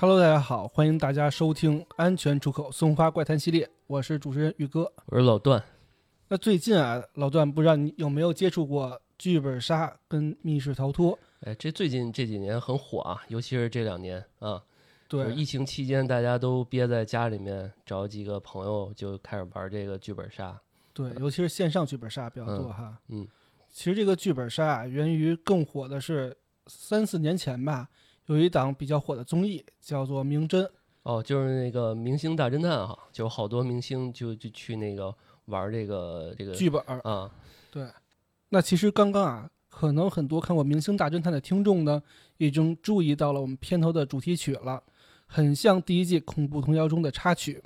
[0.00, 4.88] Hello，大家好，欢迎大家收听《安全出口松花怪谈》系列，我是主持人宇哥。
[5.06, 5.60] 我是老段。
[6.28, 11.18] 那最近啊，老段不知道你有没有接触过剧本杀跟密室逃脱？
[11.40, 14.62] 哎，这最近这几年很火啊，尤其是这两年啊。
[15.08, 20.56] 对，疫情期间大家都憋在家里面，找几个朋友就开始玩这个剧本杀。
[20.92, 22.96] 对，尤其是线上剧本杀比较多哈。
[23.08, 23.26] 嗯，
[23.72, 26.36] 其实这个剧本杀啊，源于更火的是
[26.68, 27.88] 三四年前吧，
[28.28, 30.62] 有一档比较火的综艺叫做《名侦》。
[31.02, 35.14] 哦，就是那个《明星大侦探》哈，就好多明星就就去那个
[35.46, 37.30] 玩这个这个剧本啊。
[37.70, 37.86] 对，
[38.50, 39.50] 那其实刚刚啊。
[39.70, 42.02] 可能很多看过《明星大侦探》的听众呢，
[42.38, 44.82] 已经注意到了我们片头的主题曲了，
[45.26, 47.62] 很像第一季恐怖童谣中的插曲。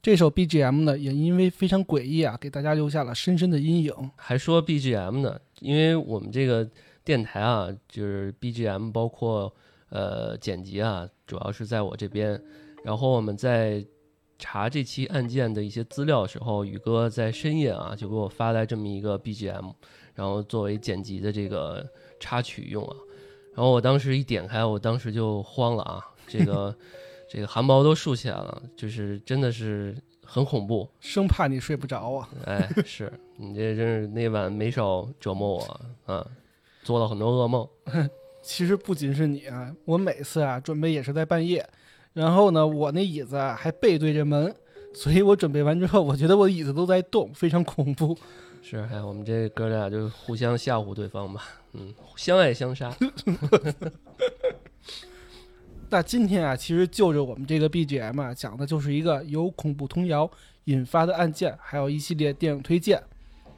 [0.00, 3.92] 这首 BGM 呢，也因为非常诡异啊，给大家留下了深深的阴影。
[4.14, 6.70] 还说 BGM 呢，因为我们这个
[7.02, 9.52] 电台啊，就是 BGM 包括
[9.96, 12.38] 呃剪辑啊，主要是在我这边。
[12.84, 13.84] 然后我们在
[14.38, 19.72] 查这期案件的一些资料的时候，宇哥在深夜啊，就给我发来这么一个 BGM。
[20.14, 21.86] 然后作为剪辑的这个
[22.20, 22.96] 插曲用啊，
[23.54, 26.76] 然后我当时一点开，我当时就慌了啊，这个
[27.28, 32.28] 这个汗毛都竖起来了，就是真的是很恐怖，生怕你睡不着啊。
[32.44, 35.80] 哎，是你这真是那晚没少折磨我
[36.12, 36.26] 啊，
[36.82, 37.68] 做了很多噩梦。
[38.46, 41.68] 其实不仅是你啊，我每次啊准备也是在半夜，
[42.12, 44.54] 然后呢，我那椅子啊还背对着门，
[44.94, 48.16] 所以我准备完之后，我觉得我椅子都在动，非常恐怖。
[48.62, 52.94] 是，哎，我们这哥俩就互相吓唬对方吧，嗯，相爱相杀。
[55.90, 60.30] 那今天啊，其实就着我们这个 BGM 啊，讲的就是一个由恐怖童谣
[60.66, 63.02] 引发的案件，还有一系列电影推荐。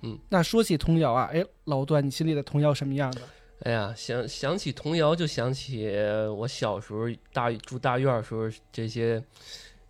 [0.00, 3.20] 嗯，那说起童谣啊，哎，老段，你心里的童谣什么样的？
[3.62, 5.91] 哎呀，想想起童谣，就想起
[6.36, 9.22] 我小时候大住大院时候这些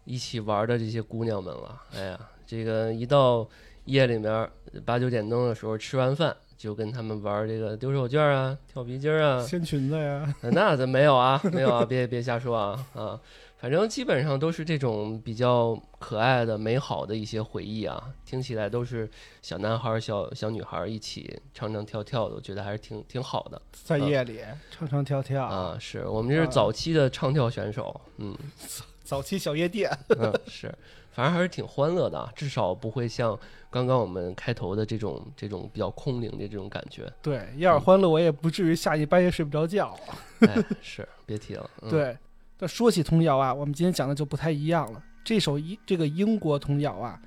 [0.04, 1.82] 一起玩的这些姑娘们了。
[1.94, 3.48] 哎呀，这个一到。
[3.88, 4.50] 夜里面
[4.84, 10.34] 八九点钟的时候，吃完饭就跟他们玩这个丢手绢啊、跳皮筋啊、掀裙子呀。
[10.42, 13.18] 那咱没有啊，没有啊，别别瞎说啊啊！
[13.58, 19.10] 反正基本上都是这种比较可爱的、美好的一些回忆啊，听起来都是
[19.42, 23.60] 小男孩、小小女孩一起唱唱跳跳的，我觉得还是挺挺好的。
[23.72, 28.36] 在夜里唱唱跳跳啊，是我们这是早期的唱跳选手，嗯，
[29.02, 30.72] 早期小夜店，嗯，是，
[31.10, 33.38] 反正还是挺欢乐的，至少不会像。
[33.70, 39.94] 刚刚我们开头的这种这种比较空灵的这种感觉，对，要是欢乐，我也不至于下一半夜睡不着觉。
[40.40, 41.68] 哎，是，别提了。
[41.90, 42.16] 对，
[42.60, 45.02] 那说起童谣啊，我们今天讲的就不太一样了。
[45.24, 47.20] 这首英这个英国童谣啊，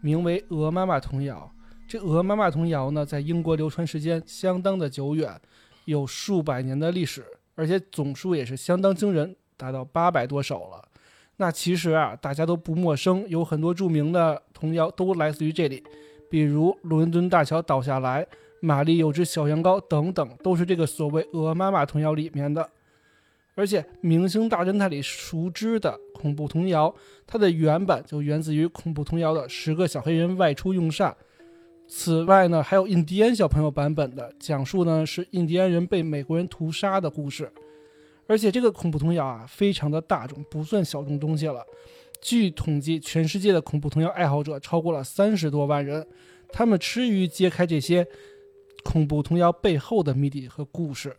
[0.00, 1.50] 名为《鹅妈妈童谣》。
[1.86, 5.40] 这鹅妈妈童谣呢，在英国流传时间相当的久远，
[5.84, 7.24] 有数百年的历史，
[7.54, 10.82] 而且总数也是相当惊人，达到八百多首了。
[11.36, 15.84] 那其实啊，大家都不陌生，有很多著名的童谣都来自于这里，
[16.28, 18.26] 比如伦敦大桥倒下来、
[18.60, 22.68] 玛丽有只小羊羔等等，都是这个所谓鹅妈妈童谣里面的。
[23.54, 26.94] 而且《明星大侦探》里熟知的恐怖童谣，
[27.26, 31.10] 它的原版就源自于恐怖童谣的《十个小黑人外出用膳》。
[31.86, 37.50] 此外呢，还有印第安小朋友版本的，讲述呢是印第安人被美国人屠杀的故事。
[38.26, 41.62] 而且这个恐怖童谣啊，非常的大众，不算小众东西了。
[42.22, 46.04] 据统计，全世界的恐怖童谣爱好者超过了三十多万人，
[46.50, 48.06] 他们吃于揭开这些
[48.82, 51.14] 恐怖童谣背后的谜底和故事。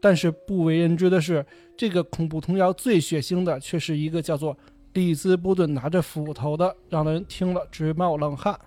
[0.00, 1.44] 但是不为人知的是，
[1.76, 4.56] 这个恐怖童谣最血腥的，却是一个叫做
[4.94, 8.58] 利兹波顿拿着斧头的，让人听了直冒冷汗。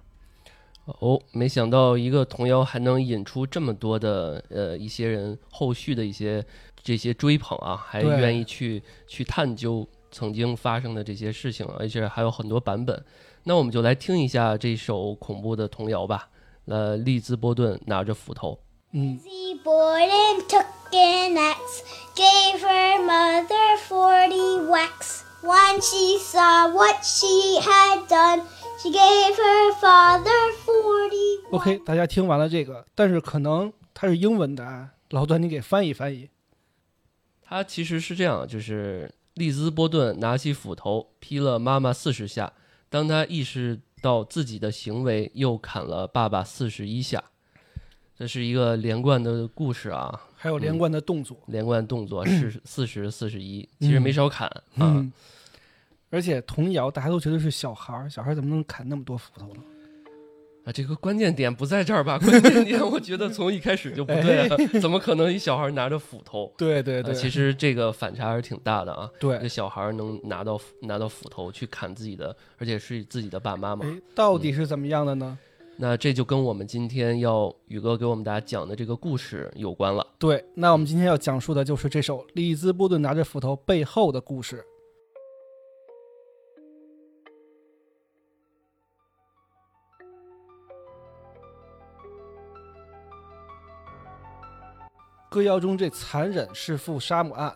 [0.85, 6.45] 哦，没想到一个童谣还能引出这么多的呃一些人后续的一些。
[6.85, 13.01] 这些追捧啊，还愿意去去探究曾经发生的这些事情，而且还有很多版本。
[13.45, 16.27] 那我们就来听一下这首恐怖的童谣吧。
[16.65, 18.59] 呃，利兹波顿拿着斧头。
[18.91, 19.17] 嗯。
[31.49, 36.29] OK，大家听完了这个，但是可能它是英文的啊，老段你给翻译翻译。
[37.41, 42.53] 它其实是这样，就是利兹波顿拿起斧头劈了妈妈四十下，
[42.89, 47.23] 当他意识到自己的行为，又砍了爸爸四十一下。
[48.15, 54.45] 这是一个连贯的故事啊，还有连贯的动作，连贯动作是 四十四十一，其实没少砍
[54.77, 55.09] 啊。
[56.09, 59.61] 而且童谣大家都觉得是小孩儿，小孩儿怎么能砍那么多斧头呢？
[60.65, 62.19] 啊，这个关键点不在这儿吧？
[62.19, 66.47] 关键点我觉得从一开始就不对啊，怎么可能一小孩拿着斧头？
[66.47, 69.09] 啊对对对，其实这个反差还是挺大的啊。
[69.15, 69.47] 一对个。
[69.47, 73.85] 小孩能拿到拿到斧头去砍自己的，而且是自己的爸妈嘛。
[73.85, 75.39] 哎，到底是怎么样的呢？
[75.75, 80.05] 那这就跟我们今天要宇哥给我们大家讲的这个故事有关了。
[80.17, 84.63] 对，那我们今天要讲述的就是这首利兹波顿拿着斧头背后的故事。
[95.29, 97.51] 歌谣中这残忍弑父杀母案，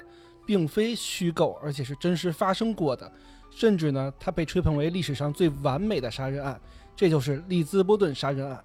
[0.48, 3.10] 并非虚构，而且是真实发生过的，
[3.52, 6.60] 甚至呢，它被吹捧为历史上最完美的杀人案，
[6.98, 8.62] 这就是利兹波顿杀人案。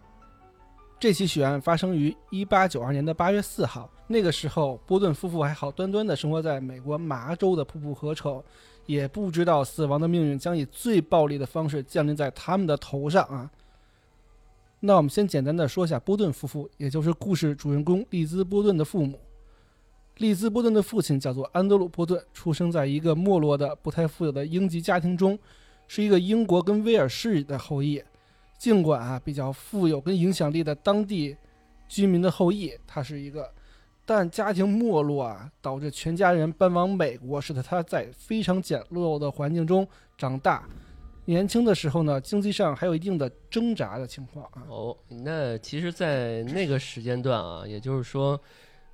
[0.99, 8.43] 这起血案发生于1892年的8月4号，那个时候波顿夫妇还好端端地生活在美国麻州的瀑布河城，
[8.87, 13.50] 也不知道死亡的命运将以最暴力的方式降临在他们的头上啊。
[14.81, 19.20] 那我们先简单的说一下波顿夫妇，也就是故事主人公利兹波顿的父母。
[20.19, 25.38] 利兹波顿的父亲叫做安德鲁·波顿，出生在一个没落的、不太富有的英籍家庭中，
[25.88, 28.00] 是一个英国跟威尔士的后裔。
[28.62, 31.37] 尽管啊比较富有跟影响力的当地
[31.88, 33.53] 居民的后裔，他是一个，
[34.06, 39.85] 但家庭没落啊，导致全家人搬往美国，使得他在非常简陋的环境中
[40.17, 40.64] 长大。
[41.25, 44.62] 年轻的时候呢，经济上还有一定的挣扎的情况啊。
[44.69, 48.41] 哦，那其实，在那个时间段啊，也就是说，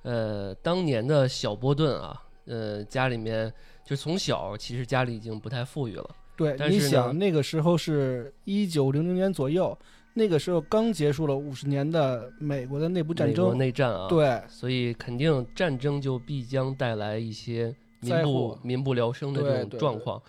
[0.01, 3.53] 呃，当年的小波顿啊，呃，家里面
[3.85, 6.09] 就从小其实家里已经不太富裕了。
[6.39, 9.77] 对，你想那个时候是一九零零年左右，
[10.13, 20.21] 那个时候刚结束了五十年的美国的内部战美国争，内战啊，，对所以肯定战争就必将带来一些民不民不聊生的这种状况，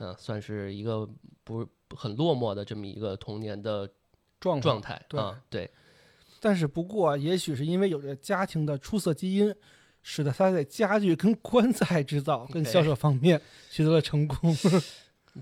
[0.00, 1.08] 嗯、算是一个
[1.44, 1.66] 不
[1.96, 3.88] 很落寞的这么一个童年的
[4.38, 5.00] 状状态。
[5.08, 5.70] 态啊，对，
[6.40, 9.54] 但是不过啊，也许是因为有着家庭的出色基因，
[10.02, 13.40] 使得他在家具跟棺材制造 跟销售方面
[13.70, 14.54] 取得了成功。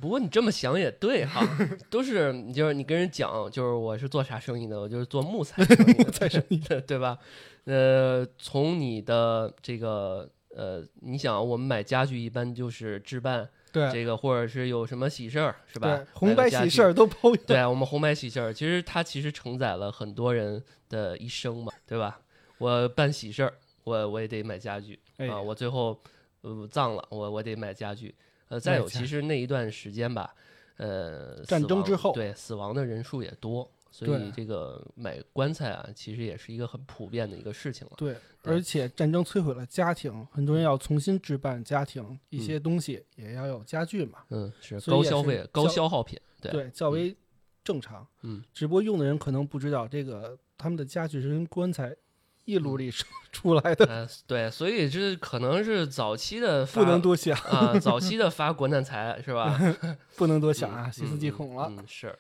[0.01, 1.47] 不过你这么想也对哈，
[1.91, 7.19] 都是你就是你跟人讲，就是我是做啥生意的，我就是做木材生意的，木材生意的，对吧？
[7.65, 17.35] 呃，从你的这个呃，你想我们买家具一般就是置办对这个，或者是有什么喜事儿是吧对？，红白喜事儿都包。
[17.47, 22.19] 对啊，我们红白喜事儿，其实它其实承载了很多人的一生嘛，对吧？
[22.59, 23.53] 我办喜事儿，
[23.85, 26.01] 我我也得买家具、哎啊，我最后
[26.41, 28.15] 呃葬了，我我得买家具。
[28.53, 30.35] 呃，再有，其实那一段时间吧，
[30.77, 37.95] 呃，战争之后对死亡的人数也多，所以这个买棺材啊，其实也是一个很普遍的一个事情了。
[37.97, 44.19] 对，对而且战争摧毁了家庭，很多人要重新置办家庭，一嗯些东西也要有家具嘛。
[44.29, 47.17] 嗯，是高消费、高消消耗品，对，对，较为
[47.65, 48.07] 正常。
[48.21, 51.97] 嗯，只不过用的人可能不知道，这个他们的家具是跟棺材
[52.45, 59.59] 一嗯炉里出出来的，呃，对，所以这可能是早期的不能多想，啊，早期的发国难财是吧？
[60.17, 61.67] 不能多想啊，嗯细思极恐了。
[61.71, 62.19] 嗯，嗯是，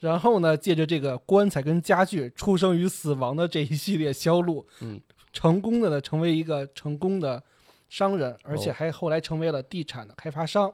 [0.00, 5.00] 然后呢，借着这个棺材跟家具出生与死亡的这一系列销路，嗯，
[5.32, 7.42] 成功的呢成为一个成功的
[7.88, 10.72] 商人，而且哦还后来成为了地产的开发商。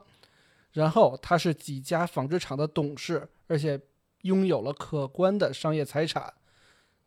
[0.73, 3.79] 然后他是几家纺织厂的董事，而且
[4.23, 6.33] 拥有了可观的商业财产。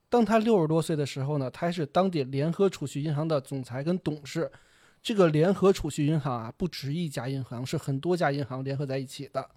[0.09, 4.51] 当他六十多岁的时候呢，他还是当地联合储蓄银行的总裁跟董事。
[5.01, 9.49] 这个联合储蓄银行啊，不止一家银行，是很多家银行联合在一起的。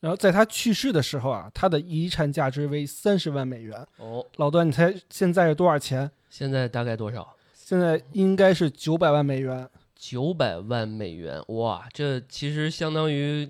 [0.00, 3.86] 然后在他去世的时候啊，他的遗产价值为三十万美元。
[3.96, 6.10] 哦，老段，你猜现在是多少钱？
[6.28, 7.34] 现在大概多少？
[7.54, 9.68] 现在应该是九百万美元。
[9.94, 13.48] 九百万美元，哇，这其实相当于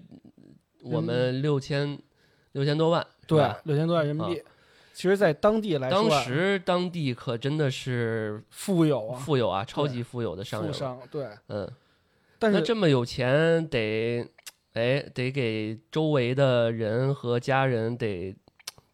[0.83, 1.99] 我们六千
[2.53, 4.43] 六千多万，对，六千多万人民币。
[4.93, 10.73] 其实，在当地来说、当啊，时当地可真的是富有啊，富有啊，超级富有的商人。
[10.73, 11.27] 富商对。
[11.49, 11.69] 嗯，
[12.39, 14.27] 但是那这么有钱，得
[14.75, 18.35] 哎得给周围的人和家人得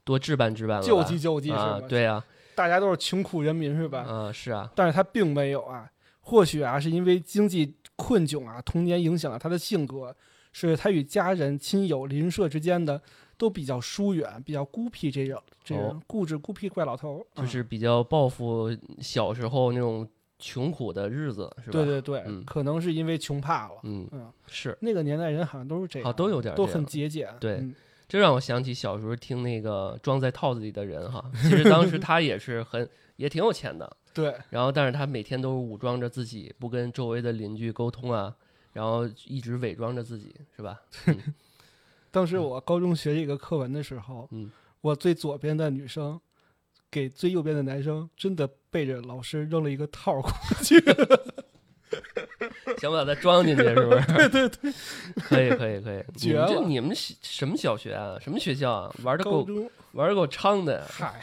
[0.04, 2.24] 多置办置办了，救济救济是吧？，啊对啊，
[2.54, 4.00] 大家都是穷苦人民是吧？
[4.00, 5.88] 啊是啊，但是他并没有啊，
[6.20, 10.14] 或许啊是因为经济困窘啊，童年影响了他的性格，
[10.52, 13.00] 是他与家人、亲友、邻舍之间的
[13.38, 18.68] 都比较疏远，比较孤僻这种这哦种固执孤僻怪老头儿，就嗯是比较报复
[19.00, 20.06] 小时候那种
[20.38, 21.72] 穷苦的日子，是吧？
[21.72, 23.76] 对对对，嗯可能是因为穷怕了。
[23.84, 24.76] 嗯，嗯，是。
[24.80, 27.32] 那个年代人好像都是这样，好都有点都很节俭。
[27.40, 27.74] 对嗯
[28.08, 38.34] 这让我想起小时候听那个装在套子里的人哈， 其实当时他也是很也挺有钱的，对，然后但是他每天都是武装着自己，不跟周围的邻居沟通啊，
[38.72, 40.80] 然后一直伪装着自己，是吧？
[41.06, 41.16] 嗯
[42.10, 44.50] 当时我高中学这个课文的时候，嗯
[44.80, 46.20] 我最左边的女生
[46.90, 50.30] 给最右边的男生真的背着老师扔了一个套儿过
[50.62, 50.78] 去。
[52.78, 54.06] 想把它装进去是不是？
[54.28, 54.72] 对对对，
[55.20, 56.04] 可以可以可以。
[56.14, 58.16] 你绝了你们什么小学啊？
[58.20, 58.94] 什么学校啊？
[59.02, 59.46] 玩的够
[59.92, 60.86] 玩的够猖的。
[60.88, 61.20] 嗨。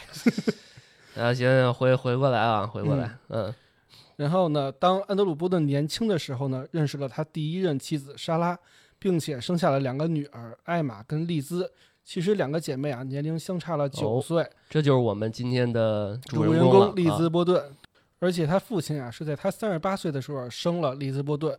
[1.15, 3.17] 啊，行行，回回过来啊，回过来。
[3.29, 3.53] 嗯
[4.17, 8.57] 然后呢，当安德鲁·波顿年轻的时候呢，认识了他第一任妻子莎拉，
[9.05, 11.71] 并且生下了两个女儿艾玛跟丽兹。
[12.03, 14.49] 其实两个姐妹啊，年龄相差了九哦岁。
[14.67, 17.71] 这就是我们今天的主人公了人公丽兹啊·波顿，
[18.17, 21.55] 而且他父亲啊是在他三十八岁的时候生了利兹·波顿，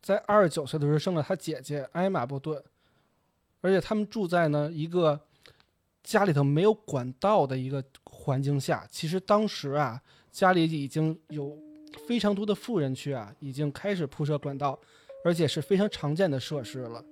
[0.00, 2.62] 在二十九岁的时候生了他姐姐艾玛·波顿，
[3.60, 5.18] 而且他们住在呢一个
[6.04, 8.86] 家里头没有管道的一个环境下。
[8.88, 11.58] 其实当时啊，家里已经有
[12.06, 14.78] 非常多的富人区啊，已经开始铺设管道，
[15.24, 17.04] 而且是非常常见的设施了。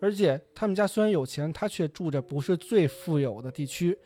[0.00, 3.96] 而且他们家虽然有钱，他却住着不是最富有的地区，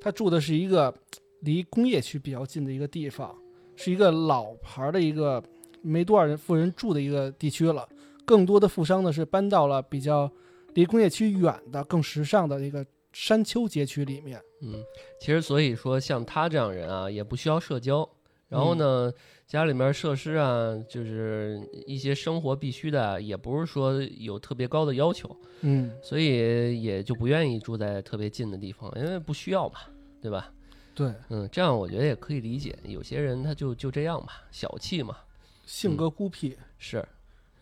[0.00, 0.94] 他住的是一个
[1.40, 3.36] 离工业区比较近的一个地方，
[3.74, 5.42] 是一个老牌的一个
[5.82, 7.88] 没多少人富人住的一个地区了。
[8.24, 10.30] 更多的富商呢是搬到了比较
[10.74, 14.40] 离工业区远的、更时尚的一个山丘街区里面。
[14.62, 14.82] 嗯，
[15.20, 18.08] 其实所以说像他这样人啊，也不需要社交。
[18.52, 19.10] 然后呢，
[19.46, 29.80] 家里面设施啊，就是一些生活必须的啊，也不是说有特别高的要求，嗯，所以也就不愿意住在特别近的地方，因为不需要嘛，
[30.20, 30.52] 对吧？
[30.94, 32.78] 对，嗯，这样我觉得也可以理解。
[32.84, 35.16] 有些人他就就这样嘛，小气嘛，
[35.64, 37.02] 性格孤僻，是。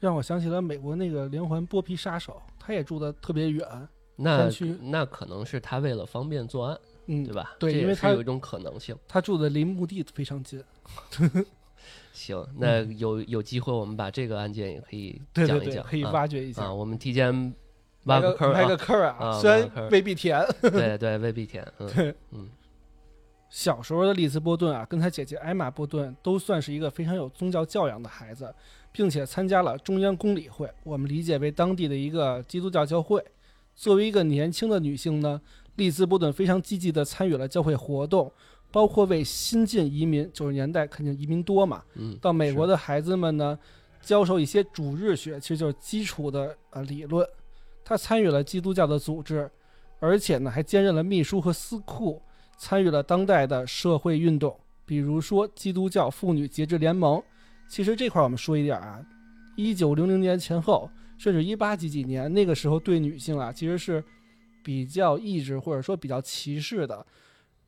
[0.00, 3.64] 让我想起了美国那个连环剥皮杀手，他也住的特别远。
[4.16, 4.50] 那
[4.82, 6.78] 那可能是他为了方便作案，
[7.11, 7.57] 嗯对，吧？
[7.59, 8.97] 对因为他有一种可能性。
[9.09, 10.62] 他住的离墓地非常近。
[12.12, 16.64] 行，那有有机会我们把这个案件也可以嗯对对对，讲一讲，可以啊挖掘一下。
[16.64, 17.55] 啊，我们提前
[18.05, 20.45] 挖个坑儿埋啊个坑儿啊虽然未必填。
[20.61, 22.49] 对对，未必填， 嗯，嗯
[23.49, 28.55] 小时候的丽兹·波顿啊，跟他姐姐艾玛·波顿都算是一个非常有宗教教养的孩子，
[28.93, 33.25] 并且参加了中央公理会，我们理解为当地的一个基督教教会。
[33.75, 35.40] 作为一个年轻的女性呢，
[35.80, 38.30] 丽兹·波顿非常积极地参与了教会活动，
[38.70, 43.58] 包括为新晋移民（九十年代肯定移民多嘛）嗯，到美国的的孩子们呢，
[44.02, 47.26] 教授一些主日学，其实就是基础的呃理论。
[47.82, 49.50] 他参与了基督教的组织，
[49.99, 52.20] 而且呢还兼任了秘书和司库，
[52.58, 57.20] 参与了当代的社会运动，比如说基督教妇女节制联盟。
[57.68, 59.00] 其实这块儿我们说一点啊，
[59.56, 64.02] 一九零零年前后，甚至一八几几年那个时候对女性啊其实是
[64.62, 67.05] 比较抑制或者说比较歧视的，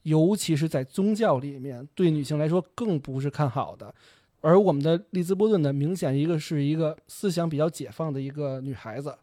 [0.03, 3.95] 尤其是在宗教里面，对女性来说更不是看好的。
[4.41, 9.17] 而我们的利兹波顿呢，明显一个是一个思想比较解放的一个女孩子，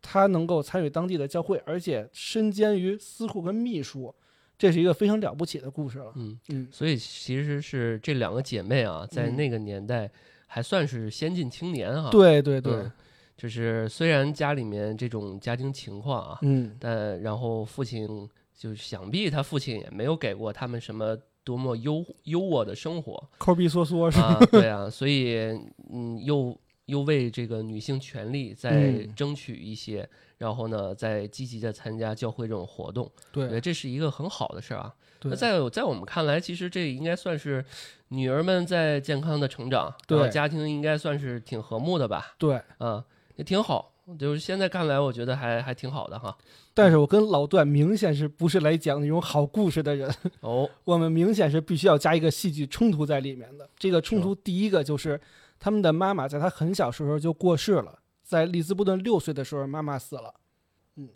[0.00, 4.14] 她能够参与当地的教会，而且身兼于司库跟秘书，
[4.56, 6.12] 这是一个非常了不起的故事了。
[6.14, 10.08] 嗯，嗯，所以其实是这两个姐妹啊，在嗯那个年代
[10.46, 12.08] 还算是先进青年哈。
[12.10, 12.92] 对对对，嗯
[13.36, 24.28] 就是虽然家里面这种家庭情况啊，嗯，但然后父亲就是想必他父亲也没有给过他们什么多么优优渥的生活抠逼缩缩是吧？
[24.28, 25.36] 啊，对啊，所以
[25.92, 34.94] 嗯，又又为这个女性权利在嗯争取一些，然后呢，在积极的参加教会这种活动，我觉得对这是一个很好的事儿啊。
[35.22, 37.64] 那，在在我们看来，其实这应该算是
[38.08, 42.34] 女儿们在健康的成长，对家庭应该算是挺和睦的吧？
[42.38, 42.60] 对。
[42.78, 43.04] 啊，
[43.36, 43.92] 也挺好。
[44.20, 46.36] 就是现在看来，我觉得还还挺好的哈。
[46.72, 50.08] 但是我跟老段明显是不是来讲那种好故事的人，
[50.42, 53.68] 哦， 我们明显是必须要加一个戏剧冲突在里面的。
[53.76, 55.20] 这个冲突第一个就是
[55.58, 60.32] 他们的妈妈在他很小时候就过世了，在利兹布顿六岁的时候妈妈死了，
[60.94, 61.08] 嗯，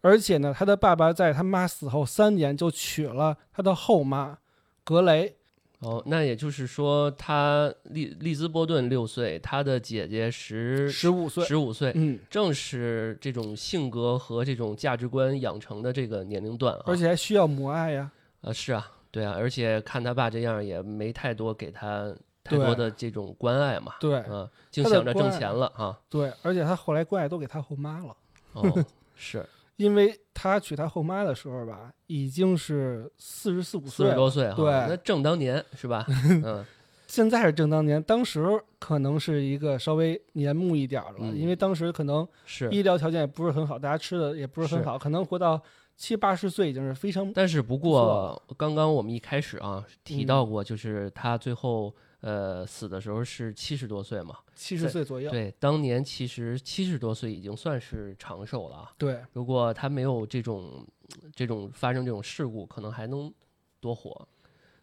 [0.00, 4.38] 而且呢，他的爸爸在他妈死后三年就娶了他的后妈
[4.84, 5.36] 格雷，
[5.80, 16.82] 哦，那也就是说，他利利兹波顿六岁，他的姐姐十十五岁，十五岁，嗯，正是这种性格和这种价值观养成的这个年龄段啊。
[16.86, 23.94] 而且还需要母爱呀，啊，是啊，对啊，而且看他爸这样，也没太多给他太多的这种关爱嘛。
[24.00, 25.96] 对啊，净想着挣钱了啊。
[26.08, 28.16] 对，而且他后来关爱都给他后妈了。
[28.54, 29.46] 哦，是
[29.78, 36.04] 因为他娶他后妈的时候吧，已经是四十四五岁了，十多岁哈，对那正当年是吧？
[36.44, 36.64] 嗯，
[37.06, 38.44] 现在是正当年，当时
[38.80, 42.68] 可能是一个稍微年暮一点儿了，嗯因为当时可能是。
[42.70, 45.60] 医疗条件也不是很好，大家吃的也不是很好，可能活到
[45.96, 54.38] 七八十岁已经是非常但是不过，刚刚我们一开始啊提嗯到过，就是他最后呃，死的时候是七十多岁嘛。
[54.54, 55.30] 七十岁左右。
[55.30, 58.92] 对，当年其实七十多岁已经算是长寿了啊。
[58.98, 60.86] 对，如果他没有这种
[61.34, 63.32] 这种发生这种事故，可能还能
[63.80, 64.28] 多活，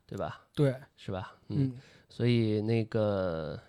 [0.05, 0.47] 对吧？
[0.53, 1.35] 对，是吧？
[1.49, 1.77] 嗯，
[2.07, 3.59] 所以那个，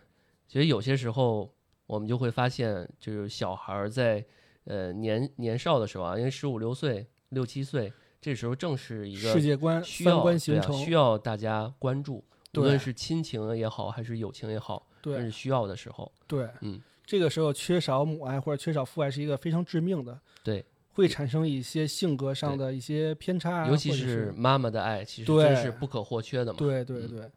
[0.47, 1.53] 其实有些时候
[1.87, 4.25] 我们就会发现，就是小孩儿在
[4.65, 12.25] 呃年年少的时候啊，因为十五六岁、六七岁，这时候正是一个世界观、需要三观对啊形成，需要大家关注，
[12.61, 16.11] 无论是亲情也好，还是友情也好，这对是需要的时候。
[16.27, 26.59] 对，嗯，这个时候缺少母爱或者缺少父爱是一个非常致命的，对，会产生一些性格上的一些偏差啊，尤其是妈妈的爱，其实对真是不可或缺的嘛。
[26.59, 27.31] 对对嗯对。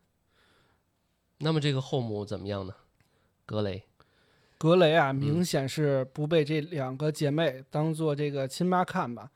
[1.40, 2.74] 那么这个后母怎么样呢？
[3.46, 3.84] 格雷，
[4.58, 9.32] 格雷啊，嗯明显是不被这两个姐妹当做这个亲妈看吧。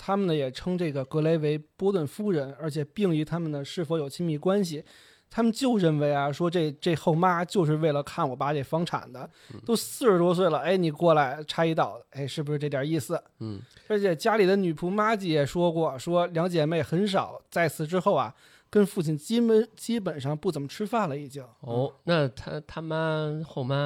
[0.00, 4.84] 他们呢也称这个格雷为波顿夫人，而且并疑他们呢是否有亲密关系。
[5.30, 13.22] 他们就认为啊，说这这后妈就是为了看我爸这房产的，嗯都四十多岁了，哎，你过来插一刀，哎，是不是这点意思？
[13.40, 18.34] 嗯，而且家里的女仆妈吉也说过，说两姐妹很少在此之后啊，
[18.70, 21.44] 跟父亲基本基本上不怎么吃饭了，已经。
[21.60, 23.76] 哦，那他他妈后妈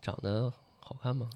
[0.00, 1.28] 长得好看吗？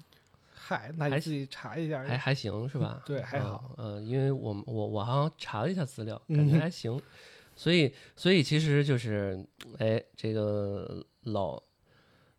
[0.53, 2.03] 嗨，那你自己查一下。
[2.03, 2.99] 还还行是吧？
[3.05, 6.99] 对还好嗯、呃因为我我我好像查了一下资料，感觉嗯还行。
[7.55, 9.45] 所以所以其实就是，
[9.79, 11.61] 哎，这个老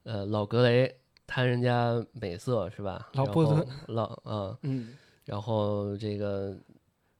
[0.04, 0.94] 呃老格雷
[1.26, 3.08] 贪人家美色是吧？
[3.14, 4.94] 老波特老啊、 嗯，
[5.24, 6.56] 然后这个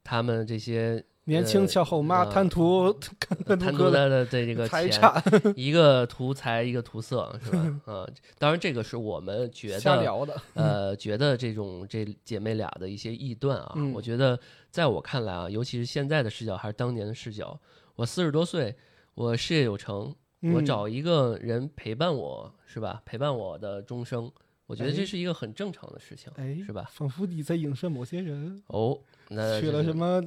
[0.05, 5.23] 他们这些年轻呃俏后妈呃贪图 贪图哥贪图他的这个钱，财产，
[5.57, 7.81] 一个图财，一个图色，是吧？
[7.93, 8.07] 啊，
[8.39, 10.41] 当然这个是我们觉得，聊的。
[10.55, 14.39] 呃，觉得这种这姐妹俩的一些臆断啊，嗯我觉得
[14.71, 17.59] 在我看来啊，尤其是现在的视角还是当年的视角，
[17.97, 18.77] 我四十多岁，
[19.15, 23.03] 我事业有成，我嗯找一个人陪伴我，是吧？
[23.05, 24.31] 陪伴我的终生，
[24.67, 26.89] 我觉得哎这是一个很正常的事情，哎，是吧？
[26.93, 30.23] 仿佛你在影射某些人哦，那去了什么？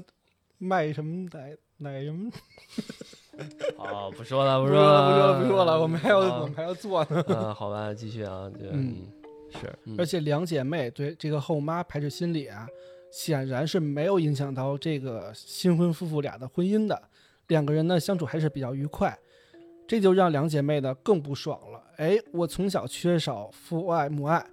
[0.62, 2.30] 卖什么奶奶什么？
[3.78, 7.22] 哦，不说了， 不说说了，不说了，不说了，我们还要啊我们还要做呢。
[7.28, 9.08] 啊，好吧，继续啊，这嗯嗯
[9.62, 12.68] 是，嗯而且两姐妹对这个后妈排斥心理啊，
[13.10, 17.09] 显然是没有影响到这个新婚夫妇俩的婚姻的。
[17.50, 19.16] 两个人呢相处还是比较愉快，
[19.86, 21.84] 这就让两姐妹呢更不爽了。
[21.98, 24.44] 哎，我从小缺少父爱母爱，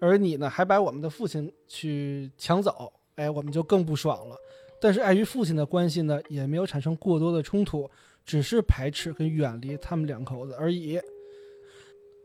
[0.00, 4.36] 而你呢还把我们的父亲去抢走，哎，我们就更不爽了。
[4.80, 7.90] 但是碍于父亲的关系呢，也没有产生过多的冲突，
[8.24, 11.00] 只是排斥跟远离他们两口子而已。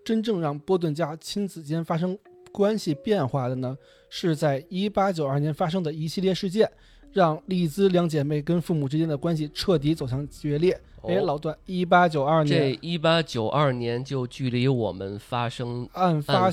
[0.06, 2.18] 真正让波顿家亲子间发生
[2.52, 3.78] 关系变化的呢，
[4.10, 6.70] 是在一八九二年发生的一系列事件，
[7.13, 10.80] 让丽兹两姐妹跟父母之间的关系彻底走向决裂。
[11.04, 16.52] 哎，哦老段，一八九二年这年一八九二年就距离我们发生案发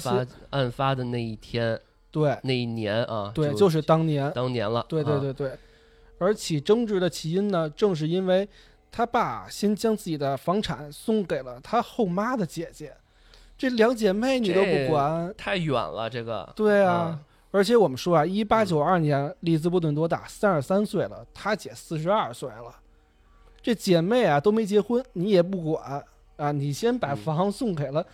[0.50, 1.80] 案发的那一天
[2.12, 5.52] 对那一年啊，对，就就是当年，当年了，对对啊，对对。
[6.18, 8.48] 而起争执的起因呢，正是因为
[8.92, 12.94] 他爸先将自己的房产送给了他后妈的姐姐，
[13.58, 16.92] 这两姐妹你都不管，太远了，这个对啊。
[16.92, 17.20] 啊
[17.56, 20.26] 而且我们说啊，一八九二年，利兹波顿多大？
[20.28, 22.74] 三十三岁了，他姐四十二岁了。
[23.62, 26.04] 这姐妹啊都没结婚，你也不管
[26.36, 28.06] 啊，你先把嗯房送给了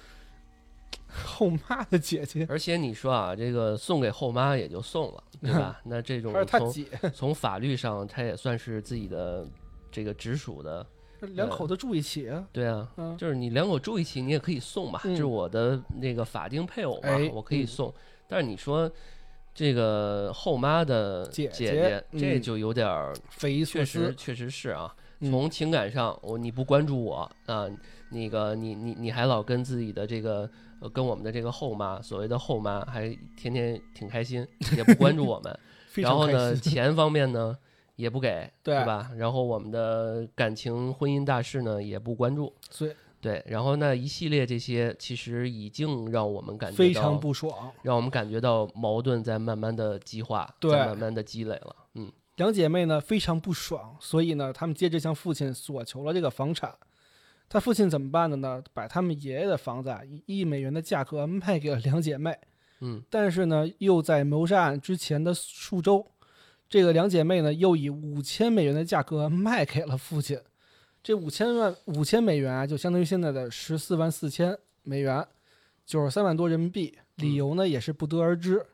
[1.26, 5.80] 后妈的姐姐，而且你说啊，这个送给后妈也就送了， 对吧？
[5.84, 9.44] 那这种他从姐， 从法律上，他也算是自己的
[9.90, 10.86] 这个直属的，
[11.20, 12.46] 两口子住一起啊。
[12.52, 17.94] 对啊，嗯，就是你两口住一起，你也可以送嘛，嗯这是我的那个法定配偶嘛，哎我可以嗯送。
[18.26, 18.90] 但是你说
[19.54, 24.14] 这个后妈的姐姐姐这嗯就有点儿，匪夷所确实思。
[24.14, 24.94] 确实是啊。
[25.20, 27.68] 嗯从情感上，我你不关注我啊，
[28.10, 34.44] 那个你你你还老跟自己的这个呃跟我们的这个后妈，所谓的后妈，还天天挺开心，
[34.76, 35.56] 也不关注我们。
[35.94, 37.56] 然后呢， 钱方面呢
[37.94, 39.12] 也不给，对吧？
[39.16, 43.42] 然后我们的感情婚姻大事呢也不关注，所以对。
[43.46, 47.72] 然后那一系列这些，其实已经让我们感觉到非常不爽。
[47.80, 51.76] 让我们感觉到矛盾在慢慢的激化，对在慢慢的积累了。
[51.94, 56.74] 嗯，两姐妹呢非常不爽，所以呢，他们接着向父亲索求了这个房产。
[57.48, 58.62] 他父亲怎么办的呢？
[58.72, 62.34] 把他们爷爷的房子啊，以一美元的价格卖给了两姐妹。
[62.80, 66.06] 嗯， 但是呢，又在谋杀案之前的数周，
[66.68, 70.40] 这个两姐妹呢，又以五千美元的价格卖给了父亲。
[71.02, 75.26] 这五千万五千美元啊，就相当于现在的十四万四千美元，
[75.84, 76.96] 九十三万多人民币。
[77.16, 78.64] 理由呢，也是不得而知。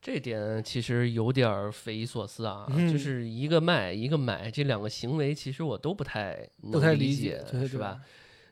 [0.00, 8.00] 这点其实有点儿匪夷所思啊，嗯就是一个卖一个买，这两个行为其实我都不太能不太理理解对对是吧？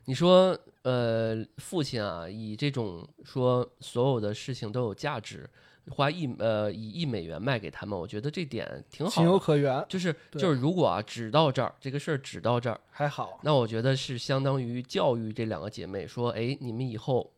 [0.05, 5.47] 你说，呃，父亲啊，以这种说所有的事情都有价值，
[5.89, 9.39] 花一呃以一美元卖给他们，我觉得这点挺好情有。
[9.39, 13.39] 可原，就是就是，如果啊，只到这儿，这个事儿只到这儿，还好。
[13.43, 17.31] 那我觉得是相当于教育这两个姐妹，说，哎，你们以后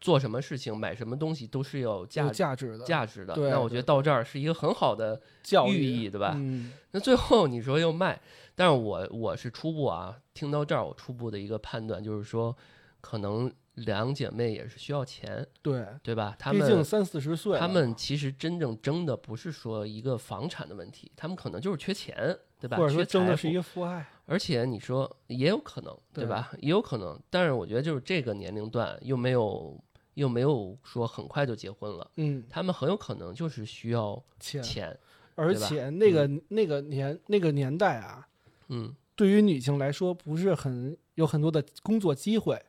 [0.00, 3.34] 做什么事情、买什么东西都是有有价价值的价值的。
[3.36, 6.32] 那我觉得到这儿是一个很好的教育意义，对吧？
[6.36, 8.20] 嗯，那最后你说又卖，
[8.54, 12.56] 但是我我是初步啊，听到这儿我初步的一个判断就是说，
[13.00, 16.36] 可能两姐妹也是需要钱，对，对吧？
[16.38, 22.76] 她毕竟三四十岁了，她们其实真正争的不是说一个房产的问题，她们可能就是缺钱，对吧？
[22.76, 24.06] 或者说争的是一个父爱。
[24.26, 26.52] 而且你说也有可能，对对吧？
[26.60, 29.78] 也有可能，但是我觉得就是这个年龄段又没有
[30.14, 34.98] 又没有说很快就结婚了，嗯，他们很有可能就是需要钱，钱，
[35.34, 38.26] 而且那个那个年那个年代啊，
[38.68, 42.60] 嗯对于女性来说不是很有很多的工作机会，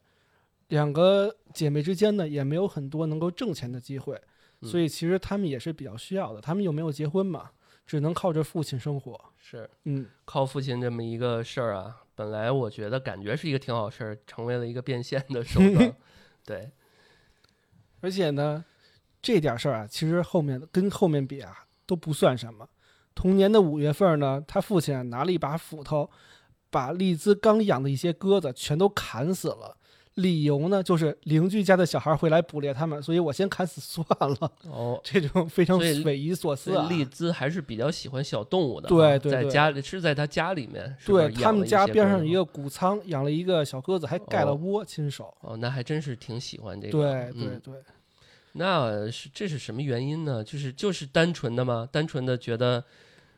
[0.74, 4.20] 两个姐妹之间呢也没有很多能够挣钱的机会，
[4.62, 6.42] 嗯所以其实她们也是比较需要的。
[6.42, 7.52] 她们又没有结婚嘛，
[7.86, 9.20] 只能靠着父亲生活。
[9.38, 9.70] 是。
[9.84, 15.96] 嗯，靠父亲这么一个事儿啊，本来我觉得感觉是一个挺好事儿，成为了一个变现的手段。
[16.44, 16.72] 对，
[18.02, 18.66] 而且呢，
[19.22, 22.68] 这点事儿啊，其实后面跟后面比啊都不算什么。
[23.14, 26.10] 同年的五月份呢，他父亲啊拿了一把斧头，
[26.72, 29.78] 把丽兹刚养的一些鸽子全都砍死了。
[30.16, 34.52] 理由呢，就是邻居家的小孩会来捕猎他们，所以我先砍死算了。
[34.70, 36.86] 哦， 这种非常匪夷所思啊！
[36.86, 45.34] 所以丽兹还是比较喜欢小动物的啊，对对对在家里是在他家里面，对他们家边上一个谷仓养了一个小鸽子，还盖了哦窝，亲手。
[45.42, 46.92] 哦，那还真是挺喜欢这个。
[46.92, 47.02] 对
[47.34, 47.74] 对嗯，对，
[48.54, 50.44] 那是这是什么原因呢？
[50.44, 51.90] 就是就是单纯的吗？
[51.92, 52.84] 单纯的觉得，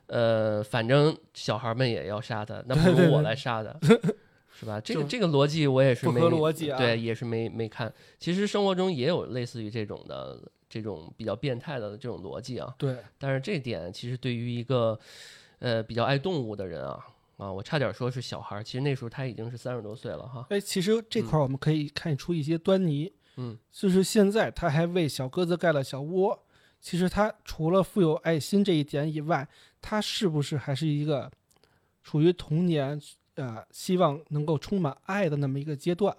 [0.08, 3.74] 呃，反正小孩们也要杀他，那不如我来杀他，
[4.58, 4.80] 是吧？
[4.80, 7.94] 这个这个逻辑我也是不没合逻辑啊对，也是没没看。
[8.18, 14.98] 其实生活中也有类似于这种的这种比较变态的这种逻辑啊，对，但是这点其实对于一个
[15.60, 17.06] 呃比较爱动物的人啊
[17.38, 20.48] 啊，我差点说是小孩儿，其实那时候他已经是三十多岁了哈。
[20.50, 23.12] 哎，其实这块儿我们可以看出一些端倪。
[23.38, 26.42] 嗯，就是现在他还为小鸽子盖了小窝。
[26.80, 29.46] 其实他除了富有爱心这一点以外，
[29.82, 31.30] 他是不是还是一个
[32.04, 33.02] 处于童年
[33.36, 36.16] 呃希望能够充满爱的那么一个阶段？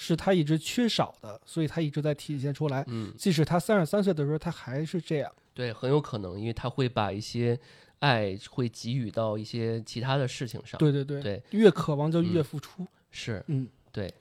[0.00, 2.84] 是他一直缺少的，所以他一直在体现出来。
[2.86, 5.32] 嗯，即使他三十三岁的时候，他还是这样。
[5.52, 7.58] 对，很有可能，因为他会把一些
[7.98, 12.86] 爱会给予到一些其他的事情上。，对对对，对越渴望就越嗯付出。
[13.10, 14.14] 是，嗯，对，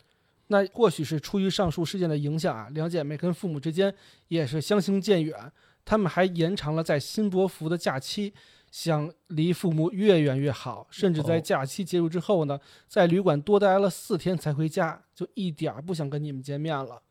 [0.48, 3.94] 那或许是出于上述事件的影响啊，两姐妹跟父母之间
[4.30, 5.52] 也是相行渐远。
[5.86, 8.34] 他们还延长了在新伯福的假期，
[8.72, 10.88] 想离父母越远越好。
[10.90, 17.02] 甚至在哦假期结束之后呢，在旅馆多待了四天才回家，就一点儿不想跟你们见面了。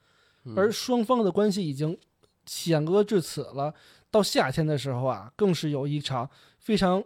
[0.45, 1.99] 嗯而双方的关系已经
[2.47, 3.75] 险恶至此了。
[4.11, 7.03] 到夏天的时候啊，更是有一场非常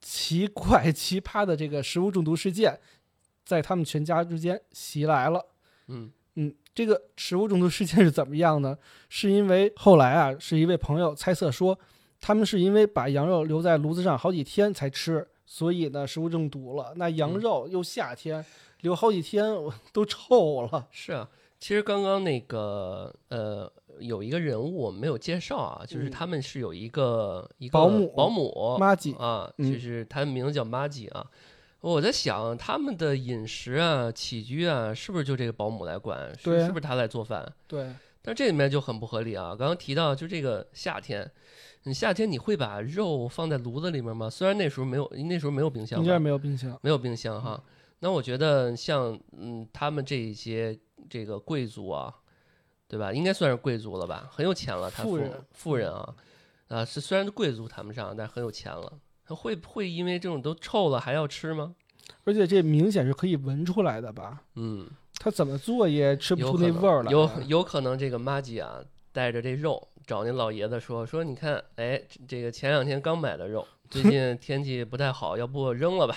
[0.00, 2.80] 奇怪、奇葩的这个食物中毒事件，
[3.44, 5.44] 在他们全家之间袭来了。
[5.88, 8.76] 嗯嗯，这个食物中毒事件是怎么样呢？
[9.10, 11.78] 是因为后来啊，是一位朋友猜测说，
[12.20, 16.92] 他们是因为把羊肉留在炉子上好几天才吃，所以呢食物中毒了。
[16.96, 18.44] 那羊嗯肉又夏天
[18.82, 19.44] 留好几天
[19.92, 20.86] 都臭了。
[20.90, 21.28] 是啊。
[21.58, 31.26] 其实刚刚那个呃，有一个人物我们没有介绍啊，就是嗯他们是有一个一个保姆保姆妈吉啊，嗯就是他的名字叫妈吉啊。
[31.82, 36.34] 我在想他们的饮食啊、起居啊，是不是就这个保姆来管？
[36.38, 37.50] 是对啊是不是他来做饭？
[37.66, 37.90] 对，
[38.22, 39.56] 但这里面就很不合理啊！
[39.56, 41.30] 刚刚提到，就这个夏天，
[41.84, 44.28] 你夏天你会把肉放在炉子里面吗？
[44.28, 46.78] 虽然那时候没有，那时候没有冰箱吧，应该没有冰箱。
[46.82, 47.62] 没有冰箱哈。
[48.00, 50.78] 那我觉得像嗯，他们这一些
[51.08, 52.14] 这个贵族啊，
[52.88, 53.12] 对吧？
[53.12, 54.90] 应该算是贵族了吧，很有钱了。
[54.90, 56.14] 他富人富人啊，
[56.68, 58.98] 啊是虽然贵族谈不上，但是很有钱了。
[59.24, 61.74] 他会不会因为这种都臭了还要吃吗？
[62.24, 64.42] 而且这明显是可以闻出来的吧？
[64.56, 64.90] 嗯，
[65.22, 67.12] 他怎么做也吃不出那味儿来。
[67.12, 68.80] 有有可能这个妈吉啊，
[69.12, 76.16] 带着这肉找那老爷子说说，你看，哎，这这个前两天刚买的肉， 最近天气不太好，要不扔了吧？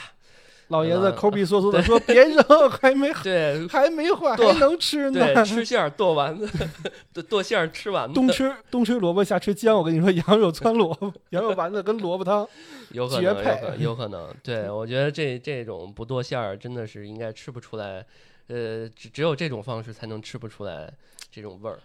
[0.70, 5.20] 老爷子呃抠鼻缩缩的说：“别扔，还没 对还没坏，对还能吃呢。
[5.34, 6.50] 对，吃馅儿剁丸子，
[7.14, 9.78] 剁剁馅儿吃丸子，冬吃冬吃萝卜，夏吃姜。
[9.78, 12.48] 我跟你说，羊肉汆萝卜，羊肉丸子跟萝卜汤，
[12.92, 14.34] 有可能，绝配有可能。
[14.42, 18.04] 对，我觉得这这种不剁馅儿真的是应该吃不出来，
[18.48, 20.92] 呃，只只有这种方式才能吃不出来
[21.32, 21.80] 这种味儿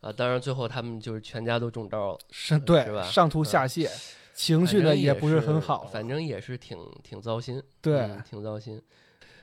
[0.00, 0.12] 啊。
[0.12, 3.88] 当然，最后他们就是全家都中招了，是对是吧上吐下泻，
[4.34, 5.84] 情绪呢也不是很好。
[5.84, 8.82] 反正也是挺挺糟心，对嗯挺糟心。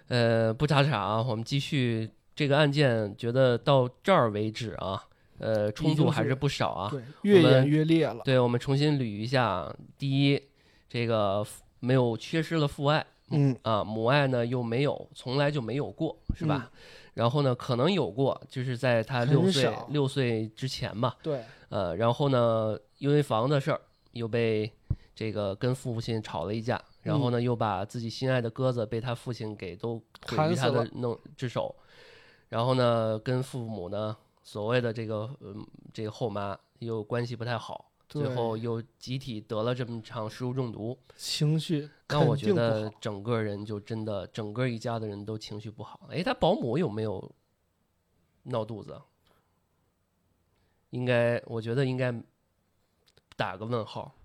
[0.07, 5.03] 呃，不查查啊，我们继续这个案件觉得到这儿为止啊，
[5.39, 6.89] 呃，冲突还是不少啊。
[6.89, 8.21] 对，越演越烈了。
[8.23, 10.41] 对，我们重新捋一下：第一，
[10.89, 11.45] 这个
[11.79, 16.71] 没有缺失了父爱，嗯啊，母爱呢又没有，从来就没有过，是吧？
[17.13, 21.17] 然后呢，可能有过，就是在他六岁六岁之前吧。
[21.21, 21.43] 对。
[21.69, 24.71] 呃，然后呢，因为房的事儿，又被
[25.13, 31.75] 这个跟父亲吵了一架，然后呢，又把自己心爱的鸽子被他父亲给都毁于他的弄之手，
[32.47, 46.07] 然后呢，跟父母呢，所谓的这个嗯这个后妈又关系不太好，最后又集体得了这么场食物中毒，情绪那我觉得整个人就真的整个一家的人都情绪不好。
[46.09, 47.31] 哎，他保姆有没有
[48.43, 49.01] 闹肚子？
[50.91, 52.13] 应该，我觉得应该
[53.35, 54.15] 打个问号，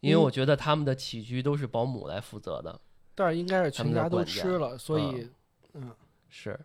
[0.00, 2.78] 因为我觉得他们的起居都是保姆来负责的。
[3.14, 5.30] 但是应该是全家都吃了，所以，
[5.72, 5.90] 嗯，
[6.28, 6.60] 是，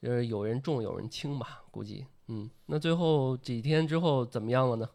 [0.00, 2.06] 就是有人重有人轻吧，估计。
[2.28, 4.88] 嗯，那最后几天之后怎么样了呢？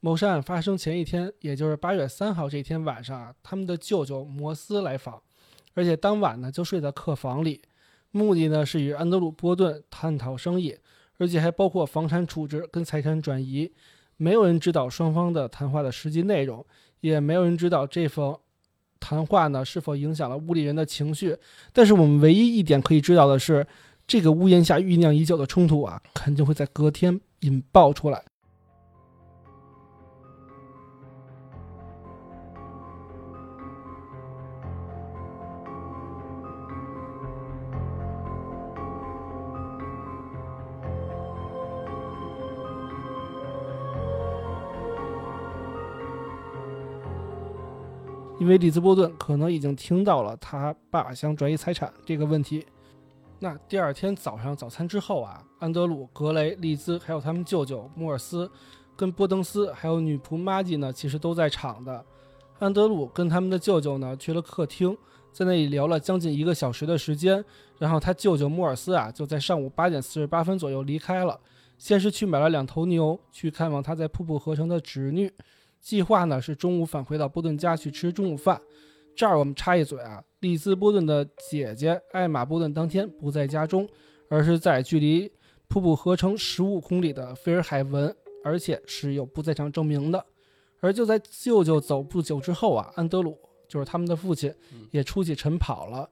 [0.00, 5.20] 谋杀案发生前一天，也就是八月三号这天晚上啊，他们的舅舅摩斯来访，
[5.74, 7.62] 而且当晚呢就睡在客房里，
[8.10, 10.76] 目的呢是与安德鲁·波顿探讨生意。
[11.20, 13.72] 而且还包括房产处置跟财产转移，
[14.16, 16.64] 没有人知道双方的谈话的实际内容，
[17.00, 18.38] 也没有人知道这封
[19.00, 21.36] 谈话呢是否影响了屋里人的情绪。
[21.72, 23.66] 但是我们唯一一点可以知道的是，
[24.06, 28.24] 这个屋檐下酝酿已久的冲突啊，肯定会在隔天引爆出来。
[48.40, 52.64] 因为利兹波顿可能已经听到了他爸想转移财产这个问题。
[53.40, 58.50] 那第二天早上早餐之后啊，安德鲁、格雷、利兹还有他们舅舅莫尔斯，
[58.96, 62.04] 跟波登斯还有女仆玛吉呢，其实都在场的。
[62.58, 64.96] 安德鲁跟他们的舅舅呢去了客厅，
[65.32, 67.44] 在那里聊了将近一个小时的时间。
[67.78, 71.38] 然后他舅舅莫尔斯啊，就在上午八点四十八分左右离开了，
[71.76, 75.32] 先是去买了两头牛，去看望他在瀑布河城的侄女。
[75.80, 78.60] 计划呢是中午返回到波顿家去吃中午饭。
[79.16, 83.88] 这儿我们插一嘴啊，利兹波顿的姐姐艾玛波顿当天不在家中，
[84.28, 85.28] 而是在距离
[85.66, 88.14] 瀑布河城十五公里的菲尔海文，
[88.44, 90.24] 而且是有不在场证明的。
[90.80, 93.36] 而就在舅舅走不久之后啊，安德鲁
[93.66, 94.54] 就是他们的父亲
[94.92, 96.08] 也出去晨跑了。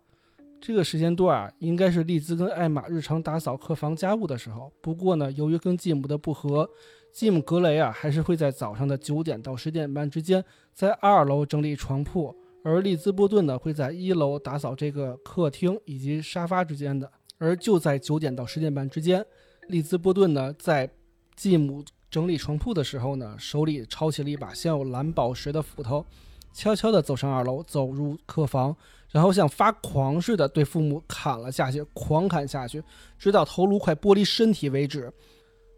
[0.61, 4.73] 这个时间段啊，应该是利兹跟艾玛日常打扫客房家务的时候。
[4.81, 6.69] 不过呢，由于跟继母的不和。
[7.13, 17.11] 吉姆·格雷啊，还是会在早上的九点到十点半之间在二楼整理床铺，而利兹波顿呢会在一楼打扫这个客厅以及沙发之间的。
[17.39, 19.25] 而就在九点到十点半之间，
[19.69, 20.91] 利兹波顿呢在
[21.35, 26.05] 继母整理床铺的时候呢，手里抄起了一把镶有蓝宝石的斧头，
[26.53, 28.75] 悄悄地走上二楼，走入客房，
[29.11, 32.83] 然后像发狂似的对父母砍了下去，狂砍下去，
[33.19, 35.13] 直到头颅快剥离身体为止。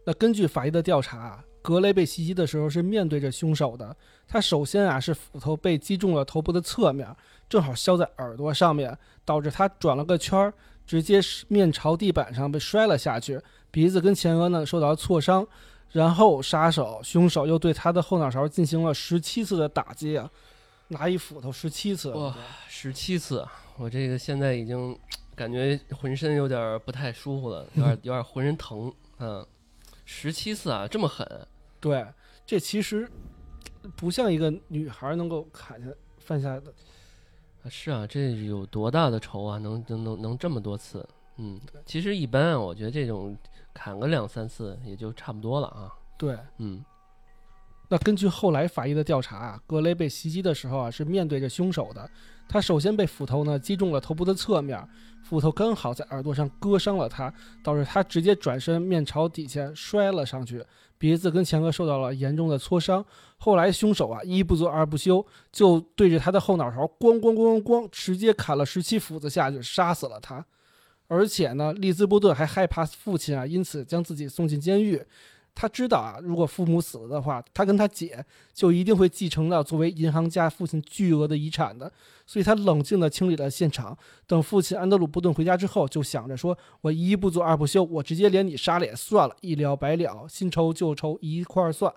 [0.09, 3.94] 那根据法医的调查，格雷被袭击的时候是面对着凶手的。
[4.27, 7.07] 他首先啊是斧头被击中了头部的侧面，
[7.47, 10.55] 正好削在耳朵上面，导致他转了个圈儿，
[10.87, 13.38] 直接面朝地板上被摔了下去，
[13.71, 15.47] 鼻子跟前额呢受到了挫伤。
[15.90, 20.31] 然后杀手凶手又对他的后脑勺进行了十七次的打击啊，
[20.88, 22.12] 拿一斧头十七次。
[22.12, 22.35] 哇，
[22.66, 23.47] 十七次！
[23.77, 24.99] 我这个现在已经
[25.35, 29.47] 感觉浑身有点不太舒服了，有点有点浑身疼，嗯。
[30.11, 31.47] 十七次啊，这么狠！
[31.79, 32.03] 对，
[32.47, 33.07] 这其实
[33.94, 36.73] 不像一个女孩能够砍下犯下的。
[37.62, 39.59] 啊，是啊，这有多大的仇啊？
[39.59, 41.07] 能能能能这么多次？
[41.37, 43.37] 嗯，其实一般啊，我觉得这种
[43.75, 45.92] 砍个两三次也就差不多了啊。
[46.16, 46.83] 对，嗯。
[47.90, 52.09] 那根据后来法医的调查啊，格雷被袭击的时候啊是面对着凶手的。
[52.46, 54.83] 他首先被斧头呢击中了头部的侧面，
[55.22, 60.64] 斧头刚好在耳朵上割伤了他，导致他直接转身面朝底下摔了上去，
[60.96, 63.05] 鼻子跟前额受到了严重的挫伤。
[63.37, 70.44] 后来凶手啊一不做二不休，就对着他的后脑勺咣咣咣咣咣，直接砍了十七斧子下去，杀死了他。
[71.07, 75.03] 而且呢，利兹波顿还害怕父亲啊，因此将自己送进监狱。
[75.61, 81.90] 他知道啊，如果父母死了的话，他跟他姐就一定会继承到作为银行家父亲巨额的遗产的，
[82.25, 83.99] 所以他冷静地清理了现场。
[84.25, 91.92] 等父亲安德鲁·布顿回家之后，就想着说：“我一不做二不休，我直接连你杀了也算了，一了百了，新仇旧仇一块儿算。”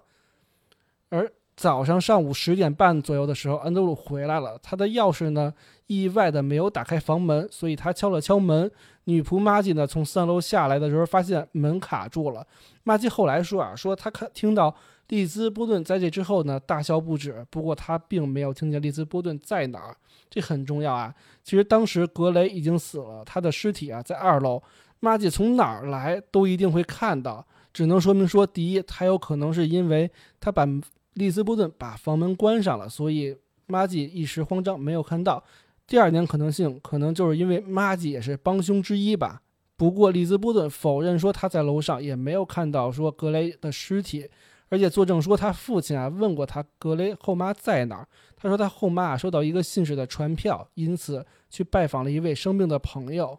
[1.10, 5.54] 而早上上午十点半左右的时候，安德鲁回来了，他的钥匙呢
[5.86, 8.72] 意外的没有打开房门，所以他敲了敲门，
[9.06, 12.46] 女仆玛吉呢从三楼下来的时候，发现门卡住了。
[12.84, 14.74] 玛吉后来说啊，说她看听到
[15.08, 19.96] 利兹波顿在这之后呢大笑不止，不过她并没有听见利兹波顿在哪儿，
[20.30, 21.14] 这很重要啊。
[21.44, 24.62] 其实当时格雷已经死了，他的尸体啊在二楼，
[25.00, 30.10] 玛吉从哪儿来都一定会看到，只能说明说，第一，他有可能是因为
[30.40, 30.68] 他把
[31.16, 33.36] 利兹波顿把房门关上了，所以
[33.66, 35.44] 玛吉一时慌张没有看到。
[35.92, 39.42] 第二点可能性，可能就是因为玛吉也是帮凶之一吧。
[39.76, 44.26] 不过利兹波顿否认说他在楼上也没有看到说格雷的尸体，
[44.70, 48.08] 而且作证说他父亲啊问过他格雷后妈在哪儿。
[48.38, 53.38] 他说他后妈啊收到一个信使的传票，因此去拜访了一位生病的朋友。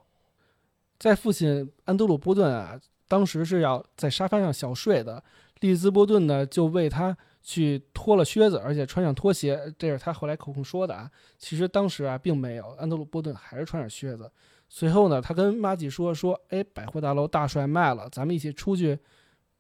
[0.99, 5.25] 在父亲安德鲁波顿啊当时是要在沙发上小睡的，
[5.61, 7.17] 利兹波顿呢就为他。
[7.43, 11.11] 去脱了靴子，而且穿上拖鞋，这是他后来口供说的啊。
[11.39, 14.31] 其实当时啊，并没有，安德鲁·波顿还是穿着靴子。
[14.69, 18.99] 随后呢，他跟玛吉说：“说，哎，百货大楼大帅卖了，咱们一起出去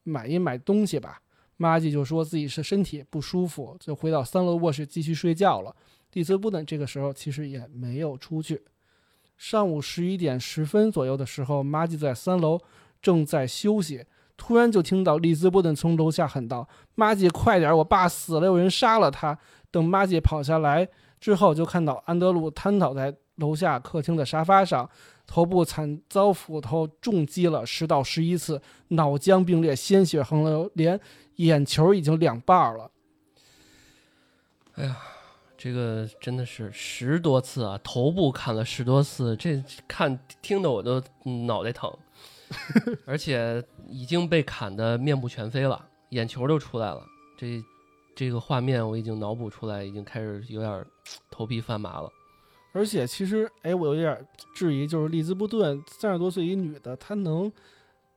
[0.04, 1.20] 买一买东西吧。”
[1.58, 5.74] 玛吉就说自己是身体不舒服，就回到三楼卧室继续睡觉了。
[6.10, 8.62] 蒂兹·波顿这个时候其实也没有出去。
[9.36, 12.60] 上午十一点十分左右的时候，玛吉在三楼
[13.00, 14.04] 正在休息。
[14.36, 17.76] 突然就听到利兹波顿从楼下喊道：“玛姐，快点！
[17.76, 19.38] 我爸死了，有人杀了他。”
[19.70, 20.88] 等玛姐跑下来
[21.20, 24.88] 之后，就看到安德鲁瘫倒在楼下客厅的沙发上，
[25.26, 31.00] 头部惨遭斧头重击了十到十一次，脑浆迸裂，鲜血横流，连
[31.36, 32.90] 眼球已经两半了。
[34.74, 34.96] 哎呀，
[35.56, 37.80] 这个真的是十多次啊！
[37.82, 41.02] 头部砍了十多次，这看听得我都
[41.46, 41.90] 脑袋疼。
[43.06, 47.04] 而且已经被砍得面目全非了，眼球都出来了。
[47.36, 47.62] 这
[48.14, 50.84] 这个画面我已经脑补出来，已经开始有点
[51.30, 52.10] 头皮发麻了。
[52.72, 57.52] 而且其实，哎，我有点质疑，就是利兹布顿三十多岁一女的，她能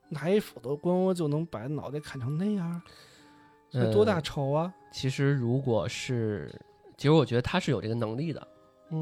[0.09, 2.81] 拿一斧头咣咣就能把脑袋砍成那样，
[3.69, 4.73] 这多大仇啊！
[4.93, 6.49] 其实如果是，
[6.95, 8.47] 其实我觉得她是有这个能力的。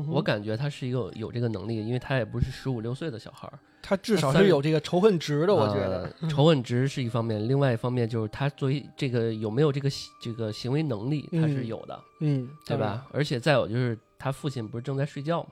[0.08, 3.60] 我感觉她是一个有这个能力，因为她也不是十五六岁的小孩儿。
[3.84, 6.10] 他至少是有这个仇恨值的，我觉得。
[6.30, 9.90] 仇恨值是一方面，另外一方面就是他作为这个有没有这个
[10.22, 13.06] 这个行为能力，他是有的，嗯，对吧？
[13.12, 15.50] 而且再有就是他父亲不是正在睡觉嘛，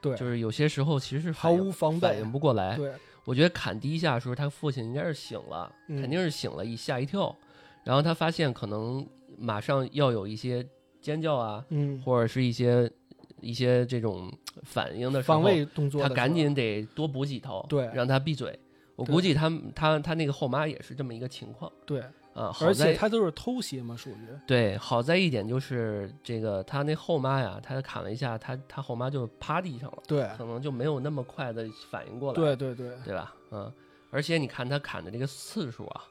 [0.00, 2.74] 对，就是有些时候其实是毫无防备，反应不过来。
[2.74, 2.90] 对，
[3.26, 7.36] 我觉得砍第一下的时候，他父亲应该是醒了，肯定是醒了，一吓一跳，
[7.84, 10.66] 然后他发现可能马上要有一些
[11.02, 12.90] 尖叫啊，嗯，或者是一些。
[13.40, 18.58] 一些这种反应的防卫动作，他赶紧得多补几头，对，让他闭嘴。
[18.96, 22.00] 我估计他他他那个后妈也是这么一个情况，对，
[22.32, 24.14] 啊，而且他都是偷袭嘛，属于。
[24.46, 24.78] 对。
[24.78, 33.34] 好在一点就是这个他那后妈呀，他砍了一下，他他后妈就趴地上了，对，可能就没有那么快的反应过来，对对对，对吧？
[33.50, 33.72] 嗯，
[34.10, 36.02] 而且你看他砍的这个次数啊，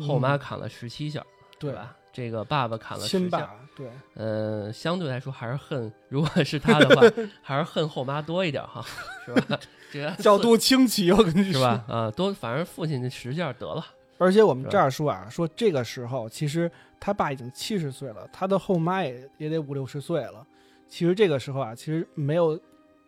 [0.00, 1.22] 后妈砍了十七下，
[1.58, 1.94] 对吧？
[2.14, 7.02] 这个爸爸砍了十下，对，嗯，相对来说还是恨，如果是他的话，
[7.42, 8.82] 还是恨后妈多一点哈，
[9.26, 9.58] 是 吧？
[9.92, 11.84] 这个角度清奇，我跟你说，是吧？
[11.88, 13.84] 啊，多，反正父亲十下得了。
[14.16, 20.46] 而且我们这儿说啊，说这个时候其实他爸已经七十岁了，他的后妈也也得五六十岁了。
[20.88, 22.56] 其实这个时候啊，其实没有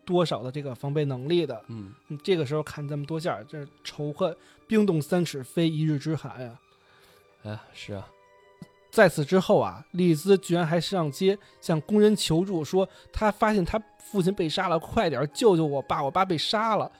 [0.04, 1.62] 多少的这个防备能力的。
[1.68, 1.92] 嗯，
[2.24, 6.58] 这个时候砍这么多下，这仇恨冰冻三尺，非一日之寒呀。
[7.44, 8.04] 哎，是啊。
[8.96, 16.90] 在此之后啊，丽兹居然还上街向工人求助，说他发现他父亲被杀了，快点救救我爸，我爸被杀了。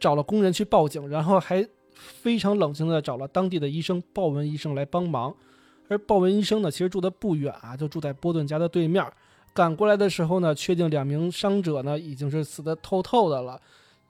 [0.00, 5.32] 找了工人去报警，然后还非常冷静地找了当地的医生鲍文医生来帮忙。
[5.86, 9.06] 而鲍文医生呢，其实住的不远啊，就住在波顿家的对面。
[9.54, 13.60] 赶过来的时候呢，确定两名伤者呢已经是死得透透的了，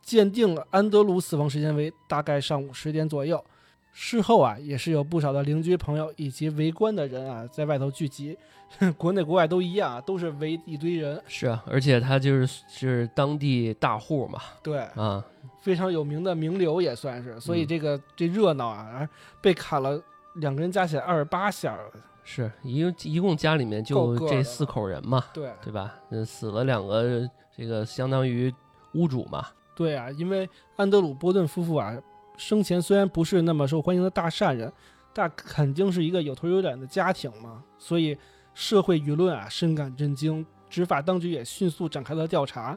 [0.01, 3.44] 鉴定了安德鲁死亡时间为大概上午十点左右。
[3.93, 8.37] 事后啊，也是有不少的邻居朋友以及围观的人啊，在外头聚集，
[8.97, 11.23] 国内国外都一样，都是围一堆人。
[11.27, 15.23] 是啊，而且他就是是当地大户嘛，对啊，
[15.61, 19.07] 非常有名的名流也算是，所以这个这热闹啊，
[19.43, 20.03] 被砍了
[20.37, 21.79] 两个人加起来二十八下，
[22.25, 25.95] 是一一共家里面就这四口人嘛，对对吧？
[26.09, 28.53] 嗯，死了两个，这个相当于
[28.95, 29.47] 屋主嘛。
[29.75, 31.95] 对啊，因为安德鲁波顿夫妇啊。
[32.37, 34.73] 生前虽然不是那么受欢迎的大善人，
[35.13, 38.17] 但肯定是一个有头有脸的家庭嘛，所以
[38.55, 42.77] 社会舆论啊深感震惊，执法当局也迅速展开了调查。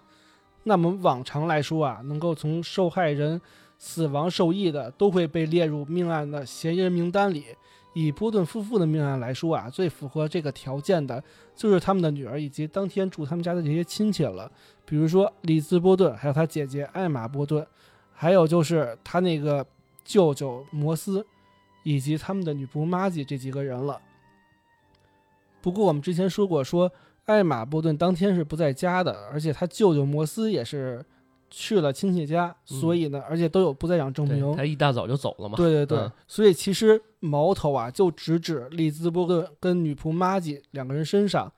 [0.64, 3.40] 那么往常来说啊，能够从受害人
[3.78, 7.46] 死亡受益的，都会被列入命案的嫌疑人名单里。
[7.94, 11.24] 以波顿夫妇的命案来说啊，最符合这个条件的
[11.56, 14.52] 就是他们的女儿以及当天住他们家的这些亲戚了，
[14.86, 17.66] 比如说里兹波顿，还有他姐姐艾玛波顿。
[18.16, 19.66] 还有就是他那个
[20.04, 21.26] 舅舅摩斯，
[21.84, 24.02] 以及他们的女仆玛吉这几个人了。
[25.62, 26.92] 不过我们之前说过，说
[27.26, 31.04] 艾玛波顿当天是不在家的，而且他舅舅摩斯也是
[31.50, 34.56] 去了亲戚家，嗯所以呢，而且都有不在场证明。
[34.56, 35.58] 他一大早就走了嘛。
[35.58, 41.52] 对对对，嗯所以其实矛头啊就直指利兹波顿跟女仆玛吉两个人身上。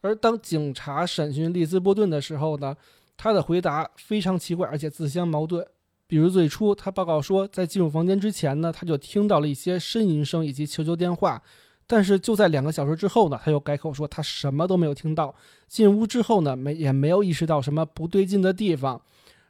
[0.00, 2.74] 而当警察审讯利兹波顿的时候呢，
[3.16, 5.66] 他的回答非常奇怪，而且自相矛盾。
[6.10, 11.40] 比如最初他报告说，在进入房间之前呢，他就听到了一些呻吟声以及求救电话，
[11.86, 15.32] 但是就在两个小时之后呢，他又改口说他什么都没有听到。
[15.68, 19.00] 进屋之后呢，没也没有意识到什么不对劲的地方，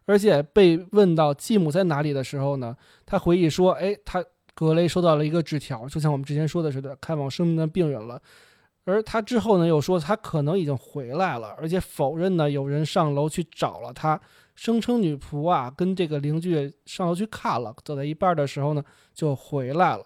[0.04, 8.20] 而且被问到继母在哪里的时候呢，他回忆说：“哎，他格雷收到了一个纸条，就像我们之前说的似的，看望生病的病人了。”
[8.84, 14.20] 而他之后呢，又说他可能已经回来了，而且否认呢有人上楼去找了他，
[14.60, 18.84] 声称女仆啊跟这个邻居上楼去看了，走到一半的时候呢
[19.14, 20.04] 就回来了。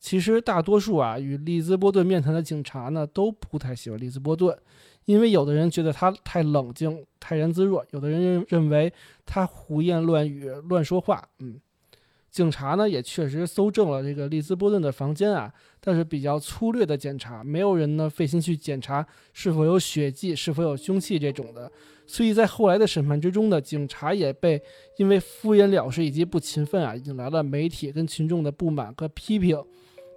[0.00, 4.58] 其实大多数啊与利兹波顿面谈的警察呢都不太喜欢利兹波顿，
[5.04, 8.92] 因为有的人觉得他太冷静、泰然自若，有的人认认为
[9.24, 11.28] 他胡言乱语、乱说话。
[11.38, 11.60] 嗯，
[12.34, 21.70] 警察呢也确实搜证了这个利兹波顿的房间啊，但是比较粗略的检查，没有人呢费心去检查是否有血迹、是否有凶器这种的。
[22.08, 24.60] 所以在后来的审判之中呢，警察也被
[24.96, 29.56] 因为敷衍了事以及不勤奋啊，引来了媒体跟群众的不满和批评。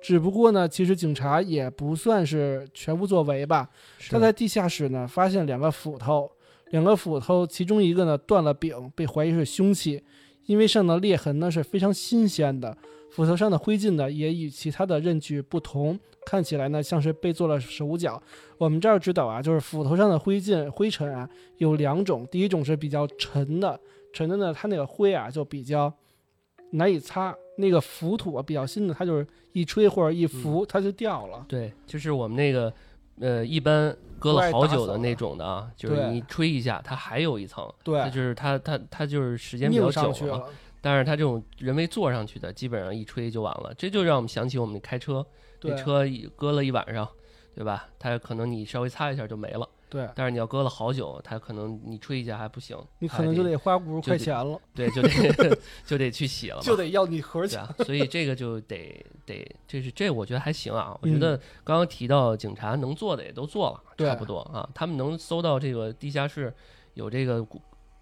[0.01, 3.69] 只不过呢，其实警察也不算是全无作为吧。
[4.09, 6.27] 他在地下室呢发现两个斧头，
[6.71, 10.03] 两个斧头其中一个呢断了柄，被怀疑是凶器，
[10.47, 12.75] 因为上的裂痕呢是非常新鲜的，
[13.11, 18.21] 斧头上的灰烬呢也与其他的刃具不同，看起来呢像是被做了手脚。
[18.57, 23.79] 我们这儿知道啊，就是斧头上的灰烬、灰尘啊有两种，第一种是比较沉的，
[24.11, 25.93] 沉的呢它那个灰啊就比较
[26.71, 31.45] 难以擦，那个浮土啊比较新的，它就是一吹或者一拂它就掉了。
[31.47, 32.73] 对，就是我们那个
[33.19, 40.47] 呃，一般搁了好久的那种的啊，就是你吹一下，它还有一层，对它，就是它它它就是时间比较拧久了。
[40.79, 43.73] 但是它这种人为做上去的，基本上一吹就完了。
[43.77, 45.25] 这就让我们想起我们开车，
[45.59, 47.07] 对这车一搁了一晚上，
[47.55, 47.87] 对吧？
[47.97, 49.67] 它可能你稍微擦一下就没了。
[49.89, 56.59] 对，但是你要搁了好久，它可能你吹一下还不行，你可能就得花五十块钱了，对，就得就得去洗了。
[56.61, 57.61] 就得要你盒钱。
[57.61, 60.97] 啊，所以这个就得得，这是这我觉得还行啊。
[61.01, 64.67] 我嗯觉得刚刚提到警察能做的也都做了，对差不多啊。
[64.75, 66.53] 他们能搜到这个地下室
[66.93, 67.61] 有这个骨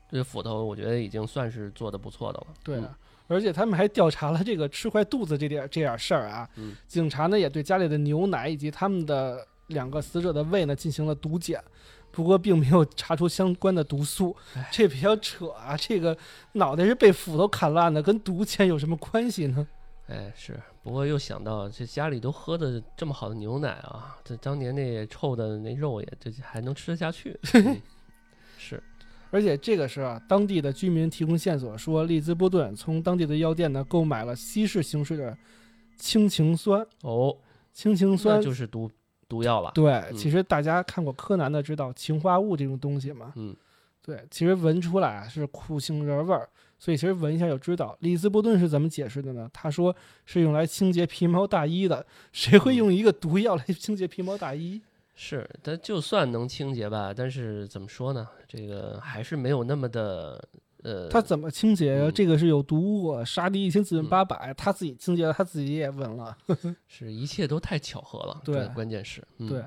[0.09, 2.47] 这个斧头，我觉得已经算是做的不错的了。
[2.63, 2.89] 对嗯，
[3.27, 6.49] 而且他们还调查了这个吃坏肚子这点这点事儿啊。
[6.55, 11.63] 嗯警察呢也对家里的牛奶以及他们的两个死者的胃呢进行了毒检，
[12.11, 14.69] 不过并没有查出相关的毒素唉。
[14.71, 15.75] 这比较扯啊！
[15.75, 16.17] 这个
[16.53, 19.67] 脑袋是被斧头砍烂的，跟毒检有什么关系呢？
[20.07, 20.59] 哎，是。
[20.83, 27.35] 不过又想到这家里都喝的这么好的牛奶啊，这当年那臭的那肉也这还能吃得下去。
[27.55, 27.81] 嗯
[28.59, 28.81] 是，
[29.31, 35.35] 而且这个是啊，当地的居民提供线索说，利兹波顿从当地的药店呢购买了稀释形式的
[35.97, 36.85] 氢氰酸。
[37.01, 37.35] 哦，
[37.73, 38.89] 氢氰酸就是毒
[39.27, 39.71] 毒药了。
[39.73, 43.33] 对，嗯其实大家看过柯南的知道氰化物这种东西嘛。
[43.35, 43.55] 嗯，
[44.01, 46.47] 对，其实闻出来啊是苦杏仁味儿，
[46.77, 47.97] 所以其实闻一下就知道。
[48.01, 49.49] 里斯波顿是怎么解释的呢？
[49.53, 49.95] 他说
[50.25, 54.81] 是用来清洁皮毛大衣的，谁会嗯用一个毒药来清洁皮毛大衣？
[55.17, 58.27] 是，但就算能清洁吧，但是怎么说呢？
[58.47, 60.45] 这个还是没有那么的
[60.85, 66.37] 呃，他怎么清洁这个是有毒物，杀敌一千自损嗯八百，他自己清洁了，他自己也闻了。
[66.87, 68.39] 是一切都太巧合了。
[68.45, 69.63] 对关关键是，嗯、对。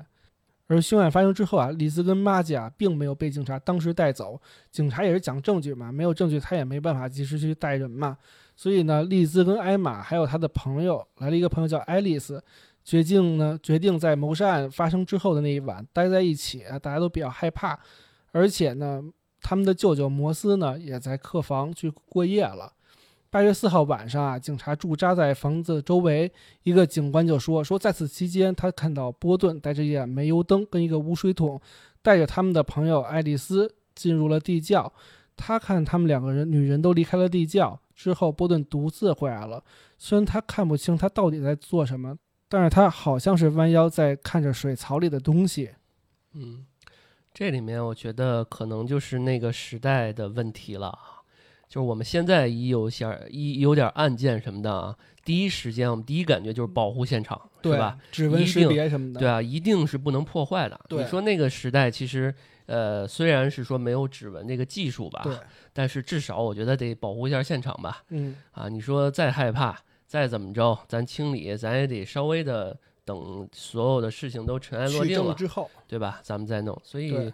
[0.67, 4.39] 而凶案发生之后啊，里兹跟玛吉啊并没有被警察当时带走，
[4.71, 8.15] 警察也是讲证据嘛，没有证据他也没办法及时去带人嘛，
[8.55, 12.41] 所以呢，丽兹跟艾玛还有他的朋友来了一个朋友叫爱丽丝，
[12.83, 17.79] 决定呢决定在谋杀案发生之后的那一晚待在一起啊，大家都比较害怕，
[18.31, 19.03] 而且呢，
[19.41, 22.73] 他们的舅舅摩斯呢也在客房去过夜了。
[23.31, 26.31] 八月四号晚上啊，警察驻扎在房子周围，
[26.63, 31.61] 一个警官就说说在此期间，他看到波顿带着一盏煤油灯跟一个污水桶，
[32.01, 34.91] 带着他们的朋友爱丽丝进入了地窖。
[35.37, 39.63] 他看他们两个人女人都离开了地窖之后，波顿独自回来了。
[39.99, 42.17] 虽然他看不清他到底在做什么，
[42.49, 45.69] 但是他好像是弯腰在看着水槽里的东西。
[46.33, 46.65] 嗯，
[47.39, 51.23] 这里面我觉得可能就是那个时代的问题了啊。
[51.69, 57.97] 就是我们现在一有些儿一有点案件什么的啊，第一时间我们第一感觉就是保护现场，是对吧？？
[58.11, 60.77] 指纹识别什么的，对啊，一定是不能破坏的。
[60.89, 62.33] 你说那个时代其实
[62.65, 65.33] 呃，虽然是说没有指纹这个技术吧，对，
[65.71, 68.03] 但是至少我觉得得保护一下现场吧。
[68.09, 72.77] 嗯，啊，你说再害怕，再怎么着，咱清理，咱也得稍微的
[73.09, 76.19] 等所有的事情都尘埃落定了，之后，对吧？
[76.21, 76.79] 咱们再弄。
[76.83, 77.33] 所以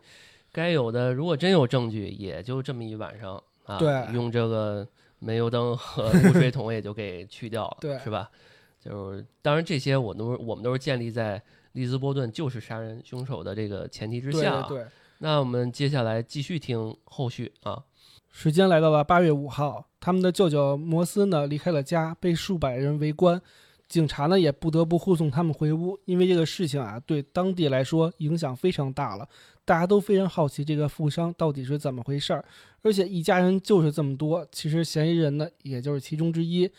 [0.53, 4.88] 该有的，如果真有证据，也就这么一晚上啊，对用这个
[5.19, 8.32] 煤油灯和污水桶也就给去掉了， 对是吧？
[8.80, 11.41] 就是当然这些我都是我们都是建立在
[11.73, 14.65] 利兹波顿就是杀人凶手的这个前提之下、啊。
[14.69, 14.88] 对对。
[15.17, 17.84] 那我们接下来继续听后续啊。
[18.30, 23.41] 时间来到了八月五号，他们的舅舅摩斯呢离开了家，被数百人围观。
[23.88, 29.27] 警察呢也不得不护送他们回屋，因为这个事情啊对当地来说影响非常大了，
[29.63, 32.43] 大家都非常好奇这个富商到底是怎么回事儿。
[32.81, 36.69] 而且一家人就是这么多，其实嫌疑人呢也就是其中之一。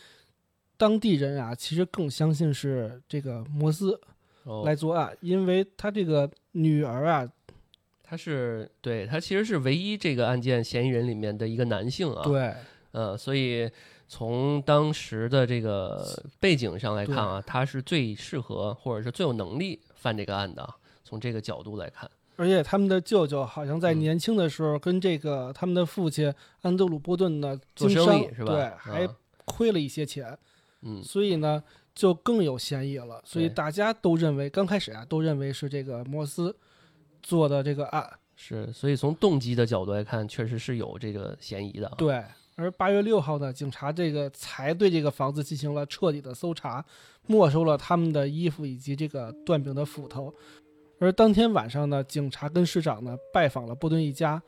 [0.76, 3.98] 当地人啊其实更相信是这个摩斯
[4.44, 7.26] 哦，来作案，因为他这个女儿啊，
[8.02, 12.52] 他是对他其实是唯一这个案件嫌疑人里面的一个男性啊。，对
[12.92, 13.70] 呃，所以
[14.08, 20.76] 从当时的这个背景上来看啊，他是最适合或者是最有能力犯这个案的啊。
[21.08, 28.52] 从这个角度来看，而且他们的舅舅好像在嗯年轻的时候跟这个他们的父亲安德鲁波顿呢做经商生意是吧？
[28.52, 29.08] 对，啊还
[29.44, 30.36] 亏了一些钱，
[30.82, 31.62] 嗯，所以呢
[31.94, 33.22] 就更有嫌疑了。
[33.24, 36.56] 所以大家都认为，刚开始啊都认为是这个摩斯
[37.22, 38.18] 做的这个案。
[38.34, 41.94] 是，所以从动机的角度来看，确实是有这个嫌疑的啊。
[41.96, 42.20] 对，
[42.56, 46.84] 而八月六号呢，警察这个才对这个房子进行了彻底的搜查，
[47.26, 50.34] 没收了他们的衣服以及这个断柄的斧头。
[50.98, 54.42] 而当天晚上呢，警察跟市长呢拜访了波顿一家，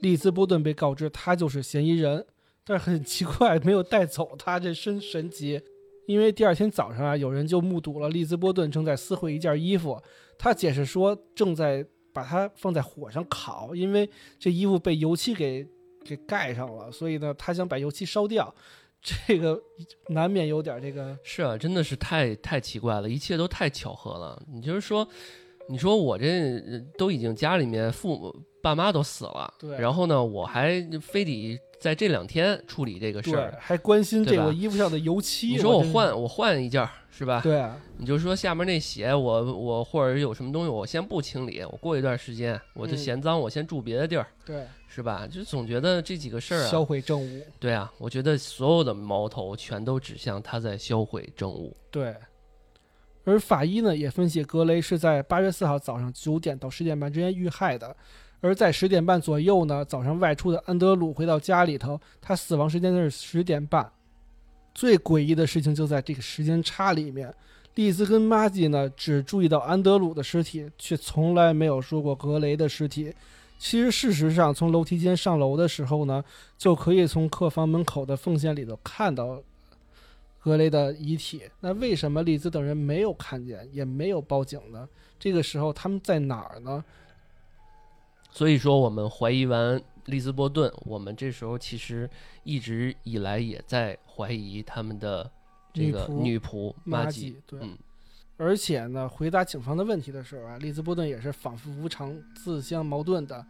[0.00, 2.24] 利兹波顿被告知他就是嫌疑人，
[2.64, 5.60] 但是很奇怪，没有带走他，这真神奇。
[6.06, 10.00] 因为第二天早上啊，有人就目睹了利兹波顿正在撕毁一件衣服，
[10.38, 11.84] 他解释说正在
[12.14, 15.66] 把它放在火上烤，因为这衣服被油漆给
[16.04, 18.54] 给盖上了，所以呢，他想把油漆烧掉，
[19.02, 19.60] 这个
[20.08, 24.42] 难免有点这个是啊，真的是太太奇怪了，一切都太巧合了。
[24.50, 25.06] 你就是说，
[25.68, 35.48] 你说我这呃都已经家里面父母爸妈都死了，对然后呢，我还非得在这两天处理这个事儿。，还关心这个衣服上的油漆。
[35.48, 37.40] 你说我换我换一件儿是吧？
[37.42, 45.26] 对啊，你就说下面那鞋我我或者有什么东西我先不清理，我过一段时间我就嗯嫌脏，我先住别的地儿对，是吧？
[45.26, 51.76] 就总觉得这几个事儿啊销啊，毁证物，对啊，我觉得所有的矛头全都指向他在销毁证物。
[51.90, 52.14] 对。
[53.24, 57.94] 而法医呢也分析，格雷是在八月四号早上九点到十点半之间遇害的。
[58.40, 63.90] 而在十点半左右呢，早上外出的安德鲁回到家里头，他死亡时间是十点半。
[64.74, 67.34] 最诡异的事情就在这个时间差里面，
[67.74, 73.12] 丽兹跟玛吉呢只注意到安德鲁的尸体，却从来没有说过格雷的尸体。
[73.58, 76.24] 其实事实上，从楼梯间上楼的时候呢，
[76.56, 79.42] 就可以从客房门口的缝线里头看到
[80.40, 81.42] 格雷的遗体。
[81.58, 84.88] 那为什么丽兹等人没有看见，也没有报警呢？
[85.18, 86.84] 这个时候他们在哪儿呢？
[88.30, 92.08] 所以说，我们怀疑完利兹波顿，我们这时候其实
[92.44, 95.30] 一直以来也在怀疑他们的
[95.72, 97.36] 这个女仆玛吉。
[97.46, 97.58] 对。
[97.62, 97.76] 嗯，
[98.36, 103.44] 而且呢，回答警方的问题的时候啊，利兹波顿也是仿佛无常、自相矛盾的。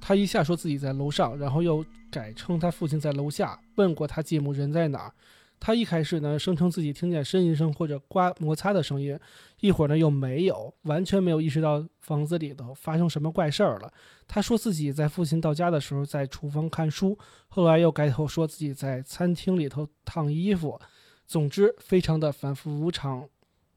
[0.00, 5.12] 他一下说自己在楼上，然后又改称他父亲在楼下，问过他继母人在哪儿。
[5.58, 9.18] 他一开始呢，声称自己听见呻吟声或者刮摩擦的声音，
[9.60, 13.92] 一会儿呢又没有，完全没有意识到房子里头发生什么怪事儿了。
[14.28, 20.80] 他说自己在父亲到家的时候在厨房看书，后来又改口说自己在餐厅里头烫衣服。
[21.26, 23.28] 总之，非常的反复无常。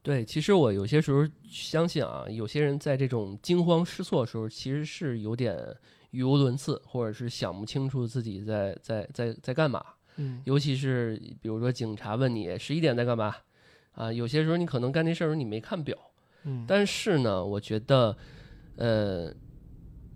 [0.01, 5.57] 对，其实我有些时候相信啊，有些人在这种惊慌失措的时候，其实是有点
[6.11, 9.84] 语无伦次，或者是想不清楚自己在在在在干嘛。
[10.17, 13.36] 嗯，尤其是比如说警察问你十一点在干嘛，
[13.93, 15.97] 啊，有些时候你可能干这事儿时候你没看表，
[16.43, 18.15] 嗯，但是呢，我觉得，
[18.77, 19.33] 呃，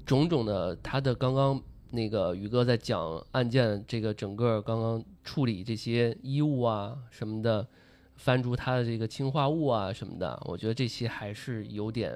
[0.05, 1.61] 种种的他的刚刚
[1.91, 7.67] 那个宇哥在讲案件这个整个刚刚处理这些衣物啊什么的，
[8.15, 12.15] 翻出他的这个氰化物啊什么的，我觉得这些还是有点